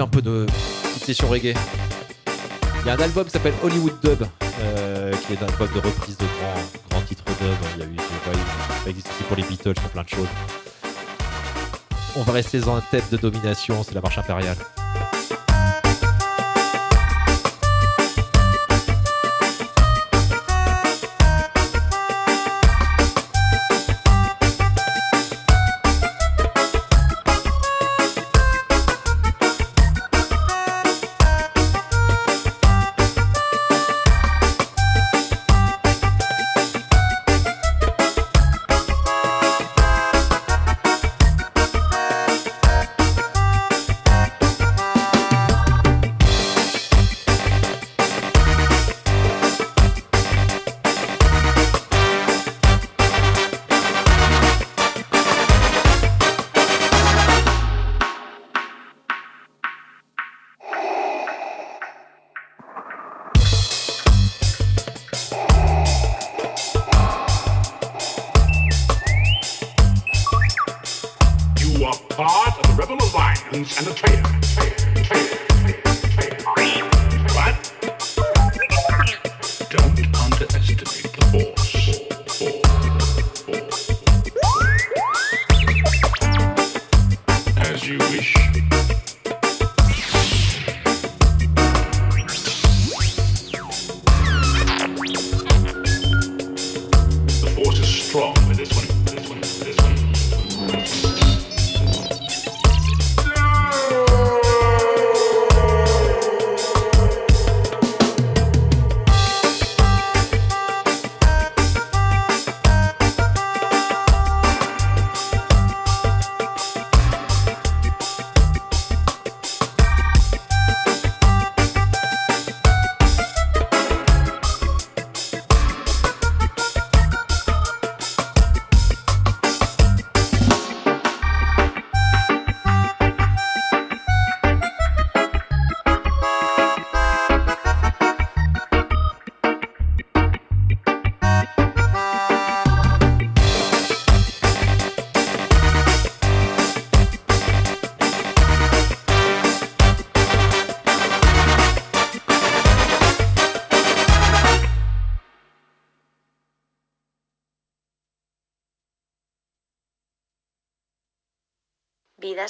[0.00, 0.46] un peu de
[0.82, 1.54] petite session reggae.
[2.80, 4.22] Il y a un album qui s'appelle Hollywood Dub,
[4.60, 7.54] euh, qui est un album de reprise de grands, grands titres dub.
[7.76, 7.96] Il y a eu,
[8.84, 10.28] ça existe aussi pour les Beatles, pour plein de choses.
[12.16, 14.56] On va rester dans un thème de domination, c'est la marche impériale.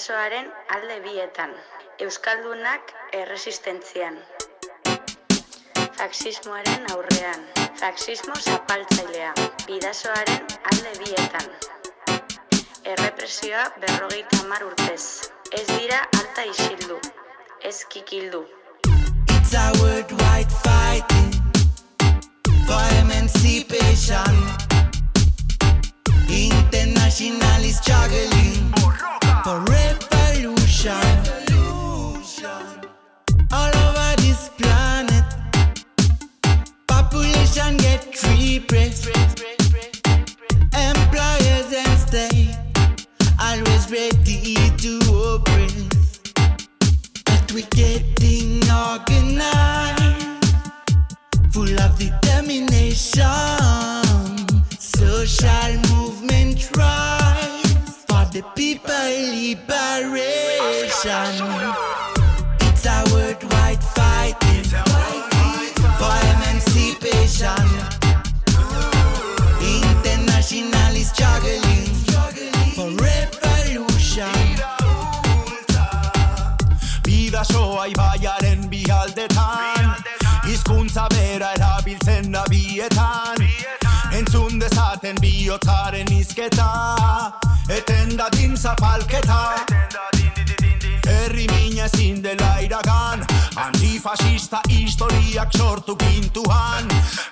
[0.05, 1.52] Bidasoaren alde bietan,
[2.05, 4.18] Euskaldunak erresistentzian.
[5.97, 7.47] Faxismoaren aurrean,
[7.81, 9.31] faxismo zapaltzailea,
[9.64, 11.48] bidasoaren alde bietan.
[12.85, 17.01] Errepresioa berrogeita hamar urtez, ez dira alta isildu,
[17.62, 18.44] ez kikildu.
[19.39, 21.32] It's a worldwide fighting
[22.68, 24.36] for emancipation.
[26.28, 28.72] International is struggling
[29.44, 30.90] for revolution.
[33.52, 35.24] All over this planet,
[36.88, 39.06] population get repressed.
[40.74, 42.56] Employers and state
[43.40, 46.20] always ready to oppress.
[47.24, 50.52] But we getting organized,
[51.52, 54.34] full of determination.
[54.96, 58.94] Social movement rise for the people
[59.34, 61.34] liberation.
[62.60, 64.64] It's a worldwide fighting
[65.98, 67.66] for emancipation.
[69.60, 71.86] International is struggling
[72.76, 74.30] for revolution.
[77.02, 79.94] Bidasoa ibaiaren bialdetan
[80.46, 83.36] Hizkuntza bera erabiltzen da bietan
[84.14, 86.70] Entzun dezaten bihotzaren izketa
[87.68, 89.40] Eten dadin zapalketa
[91.06, 93.24] Herri mina ezin dela iragan.
[93.56, 96.88] Antifasista historiak sortu gintuan.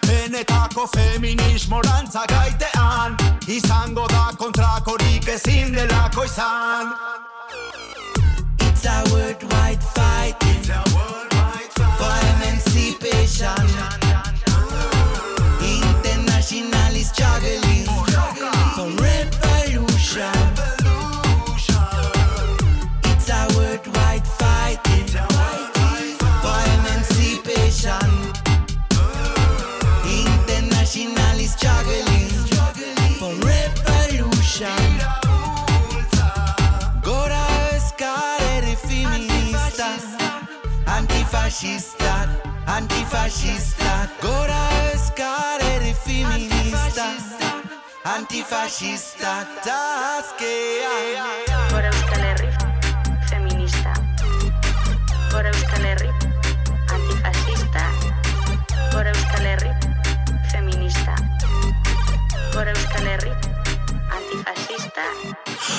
[0.07, 3.17] Benetako feminismo rantza gaitean.
[3.47, 6.93] Izango da kontrakorik ezin delako izan.
[8.59, 10.65] It's a worldwide fighting
[11.99, 14.32] for emancipation.
[17.03, 17.85] Is struggling
[18.77, 20.39] for revolution.
[23.11, 24.25] It's a worldwide
[26.43, 28.09] for emancipation.
[31.49, 32.29] Struggling
[33.19, 34.83] for revolution.
[37.03, 37.53] Gora
[42.67, 44.09] antifascista.
[44.21, 47.15] Gora escalere feminista,
[48.05, 49.47] antifascista.
[49.65, 50.95] Taskea.
[51.71, 52.49] Gora Euskal Herri,
[53.29, 53.93] feminista.
[55.31, 56.11] Gora Euskal Herri,
[56.89, 57.91] antifascista.
[58.93, 59.71] Gora Euskal Herri,
[60.51, 61.15] feminista.
[62.53, 63.33] Gora Euskal Herri,
[64.11, 65.03] antifascista.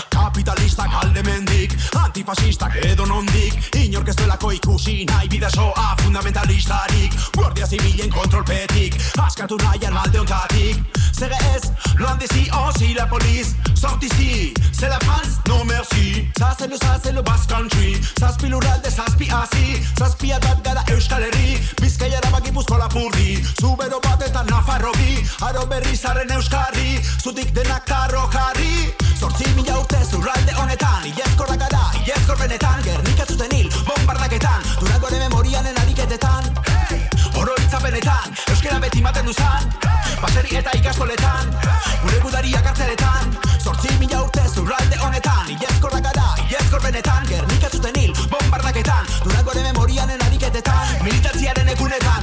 [0.10, 1.24] Kapitalistak alde
[1.64, 7.14] mendik, antifasistak edo nondik Inork ez delako ikusi nahi bidasoa fundamentalistarik.
[7.36, 10.78] Guardia zibilen kontrolpetik, askatu nahian alde ontatik
[11.14, 16.28] Zere ez, loan dizi osi la poliz, sortizi Se la France, no merci.
[16.38, 22.78] Zazelo, zazelo, Basque Country Zazpi lurralde, zazpi hasi Zazpi atat gara Euskal Herri Bizkaia gipuzko
[22.78, 28.92] lapurdi Zubero bat eta Nafarro bi Aro berri zaren Euskarri Zutik denak tarro jarri.
[29.20, 31.92] Zortzi mila urte zurralde honetan Ilezkorra ataka da.
[32.06, 36.50] Iezkor benetan, gernikatzuten hil Bombardaketan, durangoaren memorianen ariketetan.
[36.90, 37.02] Hey!
[37.40, 39.70] Oro itzapenetan, euskera beti maten duzan.
[39.86, 40.18] Hey!
[40.22, 41.98] Baseri eta ikastoletan, hey!
[42.04, 45.52] gure gudariak hartzeretan Zortzi mila urte zurralde honetan.
[45.54, 50.88] Iezkor daka da, iezkor benetan Gernikatzuten hil, bombardaketan Durangoaren memorianen ariketetan.
[50.90, 51.04] Hey!
[51.10, 52.23] Militatziaren egunetan,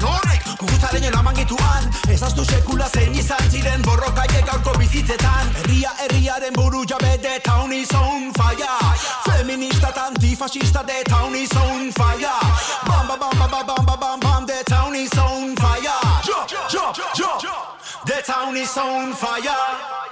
[0.61, 5.49] Kukutzaren elaman gituan Ezaztu sekula zein izan ziren borrokaiek gaurko bizitzetan.
[5.61, 7.73] Herria herriaren buru jabe de town
[8.37, 8.77] falla
[9.25, 12.37] Feminista eta antifascista de town is on fire.
[12.87, 15.99] Bam bam bam bam bam bam bam bam de town is on fire.
[16.29, 17.53] Jo jo jo jo
[18.05, 20.10] The town is on fire.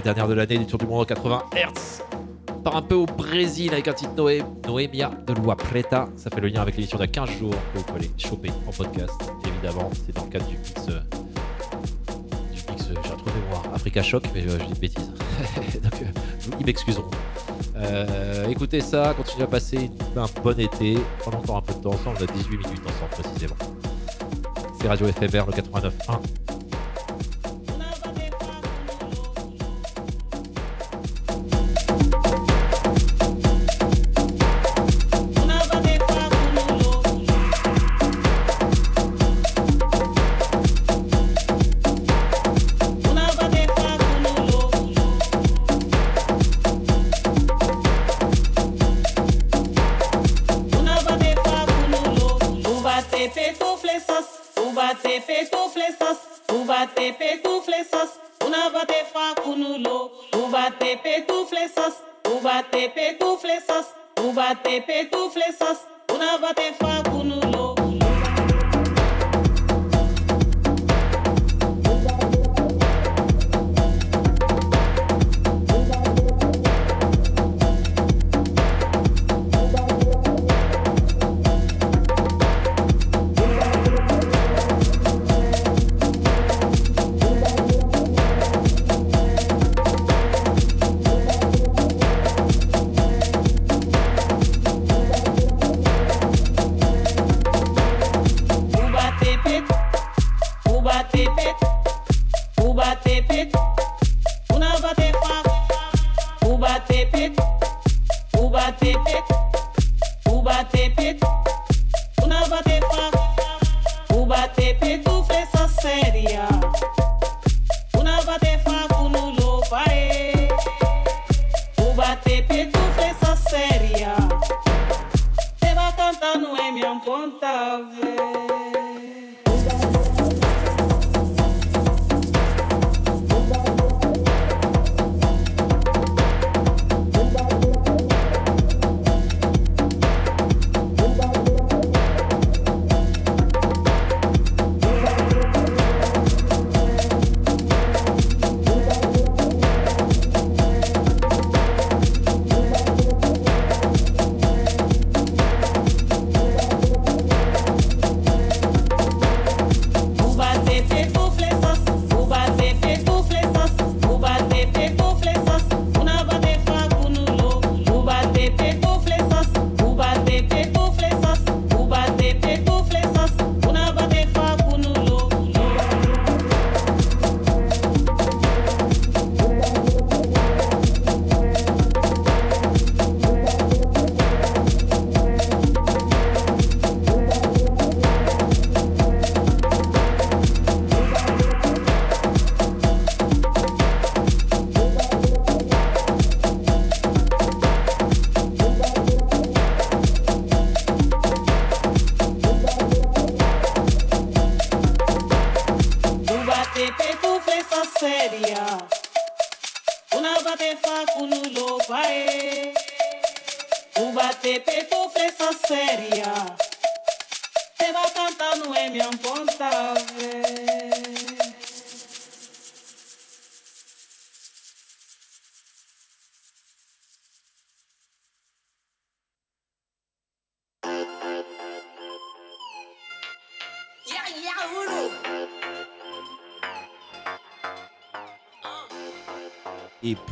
[0.00, 2.02] La dernière de l'année du Tour du Monde en 80 Hertz.
[2.56, 6.08] On part un peu au Brésil avec un titre Noé, Noemia de Lua Preta.
[6.16, 8.10] Ça fait le lien avec l'émission d'il y a 15 jours que vous pouvez aller
[8.16, 9.12] choper en podcast.
[9.46, 10.72] Évidemment, c'est dans le cadre du mix.
[10.88, 11.00] euh,
[12.50, 15.10] du mix, euh, j'ai retrouvé moi, Africa Shock, mais euh, je dis de bêtises.
[15.82, 17.10] Donc, ils m'excuseront.
[18.48, 20.96] Écoutez ça, continuez à passer un bon été.
[21.22, 23.56] Pendant encore un peu de temps ensemble, on a 18 minutes ensemble précisément.
[24.80, 26.49] C'est Radio FMR, le 89.1.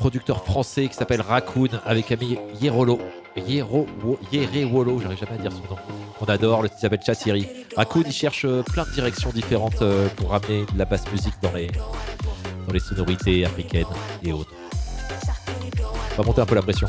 [0.08, 2.98] producteur français qui s'appelle Raccoon avec ami Yerolo.
[3.36, 3.86] Yero,
[4.32, 5.78] Yerewolo, j'arrive jamais à dire son nom.
[6.18, 7.46] On adore, le titre s'appelle Chassiri.
[7.76, 11.34] Raccoon, il cherche euh, plein de directions différentes euh, pour ramener de la basse musique
[11.42, 13.84] dans les, dans les sonorités africaines
[14.24, 14.50] et autres.
[16.14, 16.88] On va monter un peu la pression.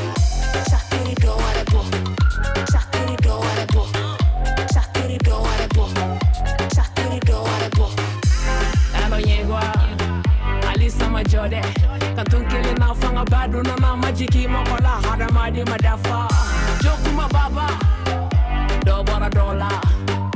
[12.91, 16.27] nafanga bado na mama jikima kola hada madi madafa.
[16.83, 17.67] Jokuma baba
[18.85, 19.69] do bara dola.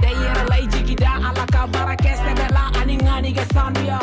[0.01, 3.99] Deyera lay jigida alaka bara kese bela ani ngani ga sambia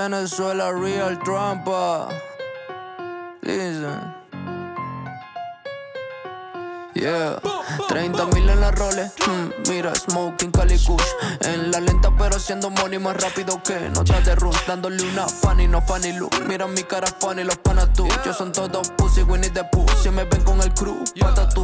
[0.00, 2.08] Venezuela real trampa.
[3.42, 4.00] Listen.
[6.94, 7.38] Yeah,
[7.88, 11.04] 30 mil en la role, mm, mira, smoking Cali Kush
[11.42, 15.68] En la lenta pero haciendo money más rápido que notas de rush Dándole una funny,
[15.68, 16.32] no funny look.
[16.46, 18.08] Mira mi cara funny, los panas tú.
[18.24, 19.86] Yo son todos pussy, Winnie the Pooh.
[20.02, 21.62] Si me ven con el crew, pata tú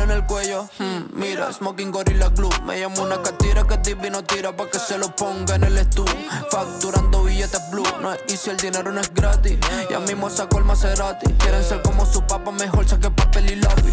[0.00, 2.50] 30 mil en el cuello, mm, mira, smoking gorilla glue.
[2.64, 6.14] Me llamo una catira que divino tira pa' que se lo ponga en el estudio
[6.50, 9.58] Facturando billetes blue, no es el dinero no es gratis
[9.90, 11.32] Ya mismo saco el Maserati.
[11.34, 13.89] Quieren ser como su papá, mejor saque papel y lápiz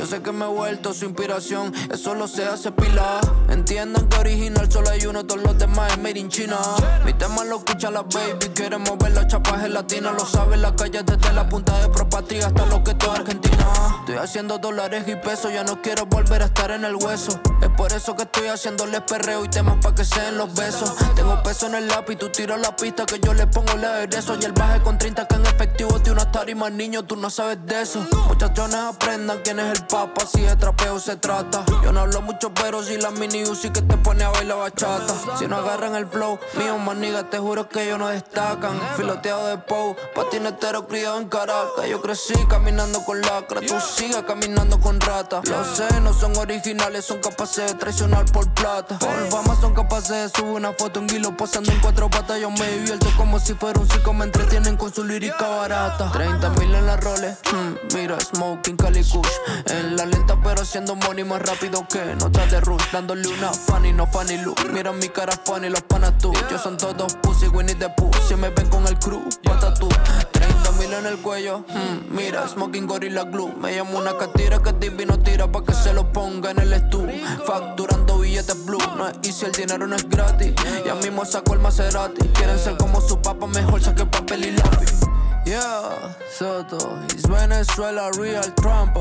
[0.00, 3.20] yo sé que me he vuelto su inspiración, eso lo se hace pila.
[3.50, 6.56] Entiendan que original solo hay uno, todos los demás es made in China.
[7.04, 10.12] Mi tema lo escucha la baby, quiere mover la chapa gelatina.
[10.12, 13.66] Lo sabe la calle desde la punta de Propatria hasta lo que toda Argentina.
[14.00, 17.38] Estoy haciendo dólares y pesos, ya no quiero volver a estar en el hueso.
[17.76, 20.94] Por eso que estoy haciéndoles perreo y temas pa' que sean los besos.
[21.14, 24.36] Tengo peso en el lápiz, tú tiras la pista que yo le pongo el aderezo.
[24.40, 27.58] Y el baje con 30 que en efectivo tiene una tarima, niño, tú no sabes
[27.66, 28.06] de eso.
[28.28, 31.64] Muchachones aprendan quién es el papa, si de trapeo se trata.
[31.82, 35.14] Yo no hablo mucho, pero si la mini Uzi que te pone a bailar bachata.
[35.38, 38.78] Si no agarran el flow, mío, maniga, te juro que ellos no destacan.
[38.96, 41.86] Filoteado de Pou, patinetero criado en Caracas.
[41.88, 45.40] Yo crecí caminando con lacra, tú sigas caminando con rata.
[45.44, 48.98] Lo sé, no son originales, son capaces traicionar por plata.
[48.98, 52.40] Por fama son capaces de subir una foto en guilo posando en cuatro patas.
[52.40, 56.10] Yo me divierto como si fuera un circo, me entretienen con su lírica barata.
[56.12, 59.28] 30 mil en la role, mm, mira, smoking Cali Kush.
[59.66, 62.82] En la lenta, pero haciendo money más rápido que notas de rush.
[62.92, 64.58] Dándole una funny, no funny look.
[64.72, 66.32] Mira mi cara funny, los panas tú.
[66.50, 68.10] Yo son todos pussy, Winnie the Pooh.
[68.28, 69.88] Si me ven con el crew, pata tú.
[70.32, 71.64] 30 en el cuello,
[72.10, 73.52] mira, smoking gorilla glue.
[73.60, 77.14] Me llamo una catira que divino tira pa' que se lo ponga en el estudio.
[77.46, 80.54] Facturando billetes blue, no es easy, el dinero no es gratis.
[80.84, 82.26] Ya mismo saco el Maserati.
[82.28, 85.00] Quieren ser como su papá, mejor saque papel y lápiz.
[85.44, 89.00] Yeah, Soto, it's Venezuela real trampa.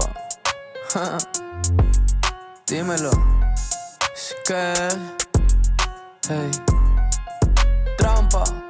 [2.68, 3.11] Dímelo.
[4.14, 4.73] Es que.
[6.27, 6.51] Hey.
[7.97, 8.69] Trampa.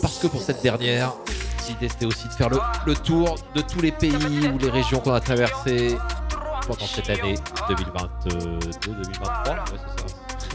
[0.00, 1.12] Parce que pour cette dernière,
[1.68, 5.00] l'idée c'était aussi de faire le, le tour de tous les pays ou les régions
[5.00, 5.96] qu'on a traversées
[6.66, 7.34] pendant cette année
[7.68, 8.28] 2022-2023.
[8.28, 10.21] Ouais, c'est ça.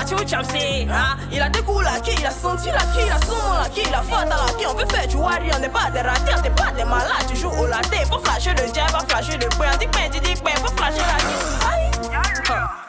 [0.00, 1.16] Hein?
[1.30, 3.68] Il a des coups là, qui il a senti là, qui il a son là,
[3.72, 6.32] qui il a là, qui on peut faire du wari, on n'est pas des ratés,
[6.36, 7.94] on n'est pas des malades, tu joues au latte.
[8.08, 11.70] Faut flasher le jab, faut flasher le point, dis ben, dis ben, faut flasher la.
[11.70, 11.90] Aïe!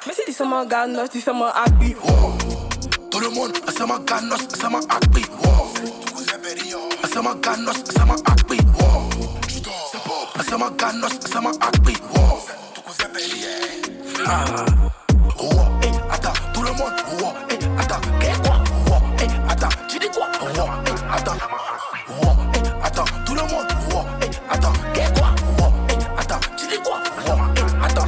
[0.08, 1.96] Mais si tu sais mon gars, non, tu sais mon happy.
[3.12, 5.26] Tout le monde, sama ganos, sama akbi.
[7.14, 8.58] Sama ganos, sama akbi.
[10.50, 11.94] Sama ganos, sama akbi.
[14.26, 14.66] Ah.
[15.40, 15.50] Oh,
[15.84, 15.91] eh, attends, tout le
[16.70, 16.94] monde.
[17.22, 18.62] Oh, eh, attends, qu'est quoi?
[19.20, 20.28] Eh, attends, tu dis quoi?
[20.42, 21.38] Eh, attends.
[22.84, 23.68] Attends, tout le monde.
[23.94, 25.30] Oh, eh, attends, qu'est quoi?
[25.60, 27.00] Oh, eh, attends, tu dis quoi?
[27.28, 28.08] Oh, eh, attends.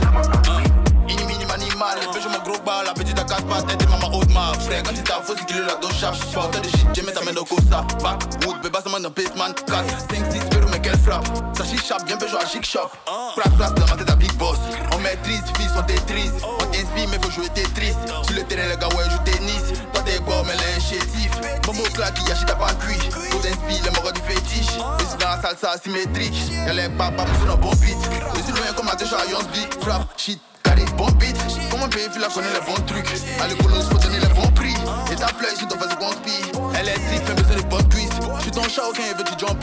[1.07, 3.82] Ini mini manimal, beijo mon gros bal, la petite à quatre pattes,
[4.31, 4.83] ma frère.
[4.83, 6.15] Quand tu faux, c'est qu'il est là, dos chape.
[6.33, 7.85] Porteur de shit, j'ai mis ta main dans Costa.
[8.01, 9.53] Backwood, bébé, ça m'a basement.
[9.65, 11.27] 4, 5, 6, pero mais quelle frappe.
[11.57, 12.89] Ça chichape, bien beijo à chic shop.
[13.35, 14.57] Crack, crack, dans ma tête à big boss.
[14.91, 16.31] On maîtrise, fils, on Tetris.
[16.43, 17.95] On t'inspire, mais faut jouer Tetris.
[18.23, 19.79] Sur le terrain, les gars, ouais, joue tennis.
[19.93, 21.31] Toi, t'es bon, mais les chétif.
[21.65, 22.99] Bombo claque, y'a t'as pas cuit.
[23.31, 24.77] Faut t'inspire, les morts du fétiche.
[24.97, 26.35] Mais c'est dans la salsa symétrique.
[26.65, 27.97] Y'a les papas, mais c'est un bon beat.
[28.33, 29.81] Mais c'est loin comme la déjà, Yons Big.
[29.81, 30.41] Frappe, shit.
[30.63, 31.35] Carré, bon beat.
[31.83, 33.09] Comment payer, la connaît les bons trucs.
[33.41, 34.73] À l'école, faut donner les bons prix.
[35.11, 36.79] Et ta play, je t'en fais ce qu'on spie.
[36.79, 38.09] Électrique, fait besoin de bonnes cuisses.
[38.37, 39.61] Je suis ton chat, aucun veut du jump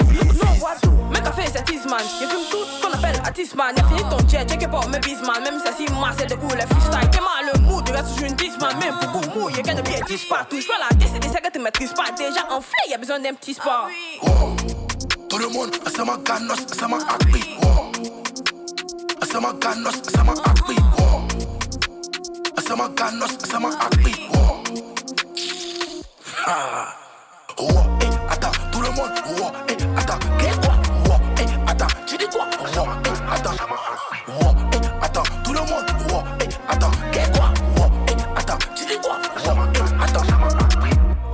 [0.00, 0.80] Non, what?
[1.12, 2.00] Mec a fait cet Isman.
[2.22, 3.76] Y'a fume tout ce qu'on appelle Atisman.
[3.76, 5.42] Y'a fini ton jet, check pas mes bisman.
[5.42, 7.10] Même si c'est moi, c'est de cool, les freestyle.
[7.10, 8.74] T'es mal le mood, tu sur une disman.
[8.78, 10.46] Même pour beaucoup mou, y'a qu'un de pied, tige pas.
[10.48, 12.10] Touche pas la tête, c'est que tu maîtrises pas.
[12.16, 13.88] Déjà enflé, y'a besoin d'un petit sport.
[15.28, 17.44] Tout le monde, sama ganos, sama akbi.
[19.30, 20.76] Sama ganos, sama akbi.
[22.62, 24.14] Sama ganos, sama akbi.
[26.46, 26.94] Ah.
[27.58, 27.68] Oh,
[28.00, 28.08] eh,
[28.82, 30.74] le monde, wow, eh, attends, qu'est-ce quoi,
[31.06, 33.56] wow, eh, attends, tu dis quoi, wow, eh, attends,
[34.28, 38.84] wow, eh, attends, tout le monde, wow, eh, attends, qu'est-ce quoi, wow, eh, attends, tu
[38.86, 40.22] dis quoi, wow, eh, attends.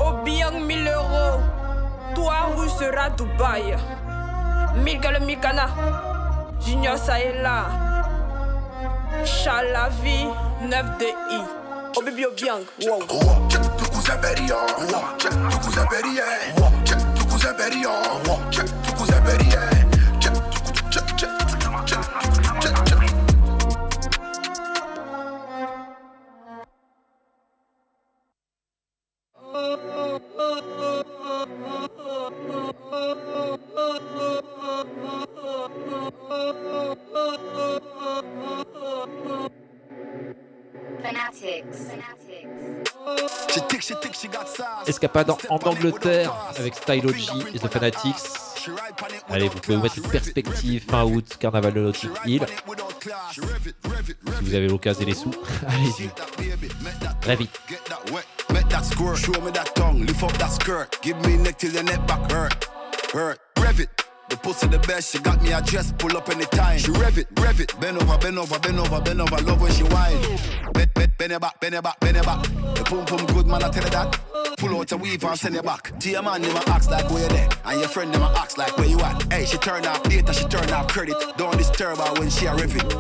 [0.00, 1.40] Obiang 1000 euros.
[2.14, 3.76] Toi, rue sera Dubaï.
[4.84, 5.68] Miguel Mikana.
[6.60, 7.97] Junior Saela.
[9.24, 10.28] Chalavi
[10.62, 11.40] 9DI.
[11.97, 12.64] Obibi Obiang.
[12.82, 13.01] Wow.
[13.78, 14.55] Tu cousin Berrien,
[14.90, 15.32] wow, check,
[44.86, 48.14] Escapade en, en Angleterre avec Stylogy et The Fanatics.
[49.28, 52.46] Allez, vous pouvez vous mettre une perspective fin août, carnaval de Notting Hill.
[53.30, 53.40] Si
[54.42, 55.30] vous avez l'occasion et les sous,
[55.68, 56.10] allez-y.
[57.20, 57.60] Très vite.
[58.52, 60.98] Make that squirt, show me that tongue, lift up that skirt.
[61.02, 62.68] Give me neck till your neck back hurt,
[63.12, 63.38] hurt.
[63.60, 64.07] Rev it.
[64.28, 66.78] The pussy the best, she got me a dress, pull up anytime.
[66.78, 67.78] She rev it, rev it.
[67.80, 69.36] Bend over, bend over, bend over, bend over.
[69.42, 70.20] Love when she whine.
[70.74, 72.42] Bend, bend, bend it back, bend it back, bend it back.
[72.42, 74.20] The pum pum good man, I tell you that.
[74.59, 75.98] Pull out your weave and send it back.
[75.98, 78.59] To your man, ma ask like where you there, and your friend them a ask
[78.59, 79.32] like where you at.
[79.32, 81.16] Hey, she turn off data, she turn off credit.
[81.38, 82.92] Don't disturb her when she a rev it.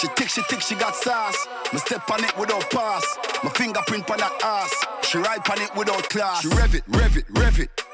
[0.00, 1.46] She tick, she tick, she got sauce.
[1.72, 3.04] Me step on it without pass.
[3.44, 4.72] My fingerprint on that ass.
[5.08, 6.42] She ride on it without class.
[6.42, 7.87] She rev it, rev it, rev it.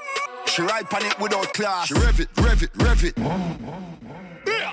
[0.46, 1.88] She ride on it without class.
[1.88, 3.14] She rev it, rev it, rev it.
[3.18, 4.72] Yeah.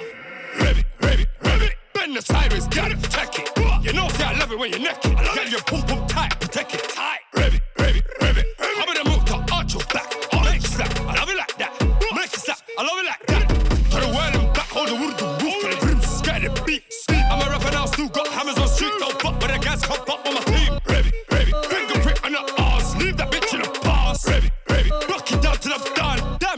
[0.60, 1.73] Rev it, rev it, rev it.
[1.93, 3.49] Bend the sideways, got it, take it.
[3.84, 5.15] You know, see, I love it when you're neck it.
[5.15, 6.84] Got your pum pum tight, protect it.
[6.89, 7.19] Tight.
[7.34, 8.45] Rev it, rev it, rev it.
[8.60, 10.14] I'm in the mood to arch your back.
[10.43, 10.99] Make it slap.
[11.02, 11.81] I love it like that.
[12.14, 12.60] Make it slap.
[12.77, 13.48] I love it like that.
[13.91, 16.64] To the world and back, hold the wood, the roof, and the rims, get the
[16.64, 16.84] beat.
[17.10, 18.93] I'm a rapper now, still got hammers on street.
[18.99, 20.61] Don't fuck with the guys, come up on my team.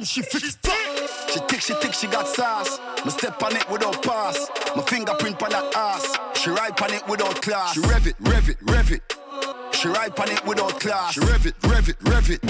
[0.03, 1.29] Damn, she fixed up.
[1.29, 2.77] She tick, she tick, she got sauce.
[3.05, 4.49] Me step on it without pass.
[4.75, 6.17] My fingerprint on that ass.
[6.37, 7.75] She ride on it without class.
[7.75, 9.01] She rev it, rev it, rev it.
[9.71, 11.13] She ride on it without class.
[11.13, 12.41] She rev it, rev it, rev it.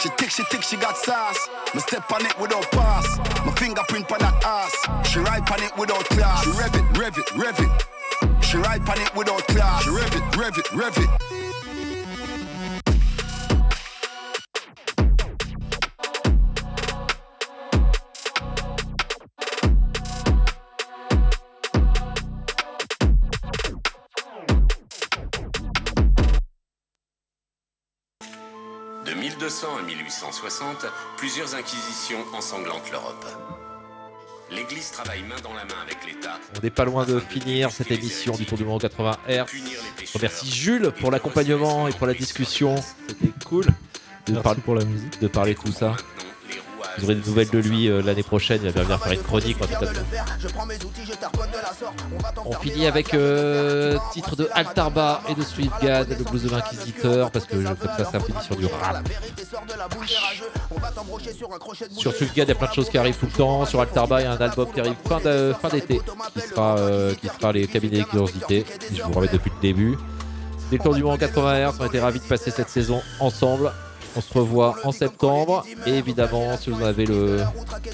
[0.00, 1.50] She tick, she tick, she got sauce.
[1.74, 3.18] Me step on it without pass.
[3.44, 5.06] My fingerprint on that ass.
[5.06, 6.44] She ride on it without class.
[6.44, 8.42] She rev it, rev it, rev it.
[8.42, 9.84] She ride on it without class.
[9.84, 11.39] She rev it, rev it, rev it.
[29.60, 30.86] De 1200 à 1860,
[31.18, 33.26] plusieurs inquisitions ensanglantent l'Europe.
[34.50, 36.38] L'Église travaille main dans la main avec l'État.
[36.56, 39.16] On n'est pas loin de finir cette émission du Tour du Monde 80 R.
[39.28, 42.74] Je remercie Jules pour l'accompagnement et pour la discussion.
[43.06, 43.66] C'était cool.
[44.26, 45.20] De Merci pour la musique.
[45.20, 45.94] De parler de tout ça.
[47.00, 48.60] Vous aurez des nouvelles de lui euh, l'année prochaine.
[48.64, 49.86] Il va venir faire une chronique en tout cas.
[52.44, 57.44] On finit avec euh, titre de Altarba et de Swiftgad, le blues de l'inquisiteur, parce
[57.46, 59.02] que je- comme ça, ça finit sur du rap.
[62.00, 63.64] Sur Swiftgad, il y a plein de choses qui arrivent tout le temps.
[63.66, 66.00] Sur Altarba, il y a un album qui arrive fin d'été,
[66.34, 68.64] qui sera, euh, qui sera les cabinets de curiosité.
[68.94, 69.98] Je vous remets depuis le début.
[70.70, 73.72] Des tours du monde 80 Hz, on a été ravis de passer cette saison ensemble.
[74.16, 75.64] On se revoit en septembre.
[75.86, 77.40] Et évidemment, si vous en avez le-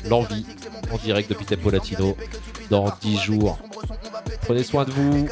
[0.09, 0.47] l'envie,
[0.93, 2.17] en direct depuis Tempo Latino,
[2.71, 3.59] dans 10 jours.
[4.43, 5.29] Prenez soin de vous.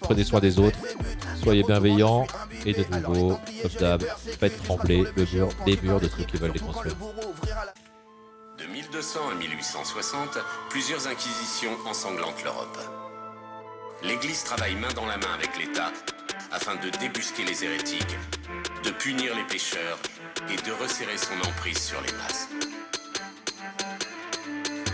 [0.00, 0.78] Prenez soin des autres.
[1.42, 2.26] Soyez bienveillants.
[2.64, 4.02] Et de nouveau, comme d'hab,
[4.40, 6.96] faites trembler le mur, les murs de ceux qui veulent les construire.
[8.58, 10.38] De 1200 à 1860,
[10.70, 12.78] plusieurs inquisitions ensanglantent l'Europe.
[14.06, 15.90] L'Église travaille main dans la main avec l'État
[16.52, 18.16] afin de débusquer les hérétiques,
[18.84, 19.98] de punir les pécheurs
[20.50, 22.48] et de resserrer son emprise sur les masses.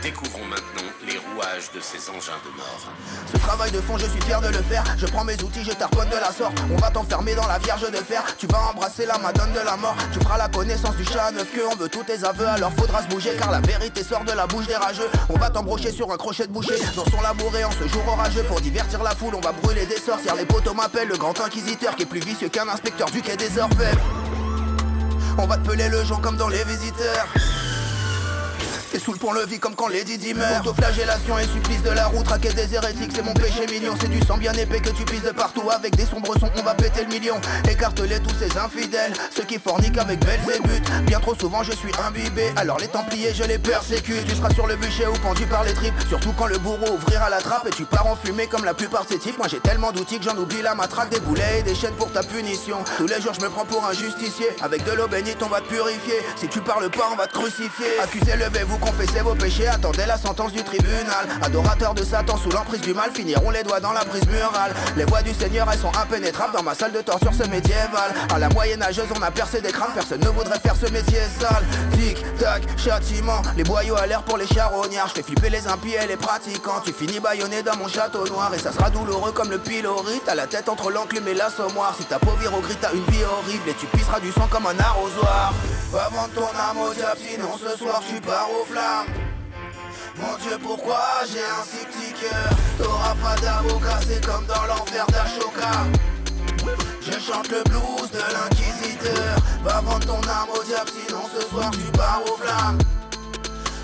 [0.03, 2.89] Découvrons maintenant les rouages de ces engins de mort.
[3.31, 4.83] Ce travail de fond, je suis fier de le faire.
[4.97, 6.57] Je prends mes outils, je t'arponne de la sorte.
[6.73, 8.25] On va t'enfermer dans la vierge de fer.
[8.39, 9.95] Tu vas embrasser la madone de la mort.
[10.13, 11.67] Tu feras la connaissance du chat à neuf queues.
[11.71, 13.33] On veut tous tes aveux, alors faudra se bouger.
[13.39, 15.11] Car la vérité sort de la bouche des rageux.
[15.29, 16.79] On va t'embrocher sur un crochet de boucher.
[16.97, 18.45] Dans son labouré en ce jour orageux.
[18.45, 20.35] Pour divertir la foule, on va brûler des sorcières.
[20.35, 23.59] Les poteaux m'appellent le grand inquisiteur qui est plus vicieux qu'un inspecteur du quai des
[23.59, 24.01] orfèvres.
[25.37, 27.27] On va te peler le joint comme dans les visiteurs.
[28.91, 30.67] T'es sous le pont-levis comme quand Lady Di meurt.
[30.67, 33.95] Autoflagellation et supplice de la route, raquer des hérétiques, c'est mon péché mignon.
[34.01, 35.71] C'est du sang bien épais que tu pisses de partout.
[35.71, 37.41] Avec des sombres sons, on va péter le million.
[37.71, 40.91] Écarte-les tous ces infidèles, ceux qui forniquent avec Belzébuth.
[41.05, 42.53] Bien trop souvent, je suis imbibé.
[42.57, 44.27] Alors les Templiers, je les persécute.
[44.27, 45.95] Tu seras sur le bûcher ou pendu par les tripes.
[46.09, 49.05] Surtout quand le bourreau ouvrira la trappe et tu pars en fumée comme la plupart
[49.05, 49.39] de ces types.
[49.39, 52.11] Moi j'ai tellement d'outils que j'en oublie la matraque, des boulets et des chaînes pour
[52.11, 52.79] ta punition.
[52.97, 54.49] Tous les jours, je me prends pour un justicier.
[54.63, 56.19] Avec de l'eau bénite, on va te purifier.
[56.35, 58.01] Si tu parles pas, on va te crucifier.
[58.03, 59.69] Accusez, levez-vous, confessez vos péchés.
[59.69, 61.29] Attendez la sentence du tribunal.
[61.43, 64.75] Adorateurs de Satan sous l'emprise du mal finiront les doigts dans la prise murale.
[64.97, 66.55] Les voix du Seigneur, elles sont impénétrables.
[66.57, 68.13] Dans ma salle de torture, c'est médiéval.
[68.35, 69.93] À la moyenâgeuse, on a percé des crânes.
[69.95, 71.65] Personne ne voudrait faire ce métier sale.
[71.93, 73.43] Tic, tac, châtiment.
[73.57, 75.09] Les boyaux à l'air pour les charognards.
[75.09, 76.81] Je fais flipper les impies et les pratiquants.
[76.85, 78.53] Tu finis baïonné dans mon château noir.
[78.55, 80.21] Et ça sera douloureux comme le pilori.
[80.25, 81.95] T'as la tête entre l'enclume et l'assommoir.
[81.99, 83.69] Si ta peau vire au gris, t'as une vie horrible.
[83.69, 85.53] Et tu pisseras du sang comme un arrosoir.
[85.93, 91.03] Va vendre ton âme au diable, sinon ce soir tu pars aux Mon Dieu, pourquoi
[91.27, 92.51] j'ai un si petit cœur?
[92.79, 95.73] T'auras pas d'avocat, c'est comme dans l'enfer d'Ashoka.
[97.03, 99.37] Je chante le blues de l'inquisiteur.
[99.65, 102.79] Va vendre ton âme au diable, sinon ce soir tu pars aux flammes.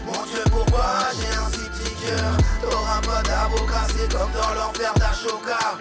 [0.04, 0.84] Mon Dieu, pourquoi
[1.18, 2.36] j'ai un si petit cœur?
[2.62, 5.78] T'auras pas d'avocat, c'est comme dans l'enfer d'Ashoka.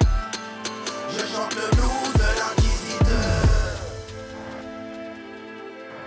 [1.12, 2.15] Je chante le blues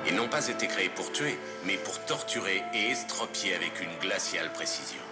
[0.09, 4.51] Ils n'ont pas été créés pour tuer, mais pour torturer et estropier avec une glaciale
[4.53, 5.08] précision.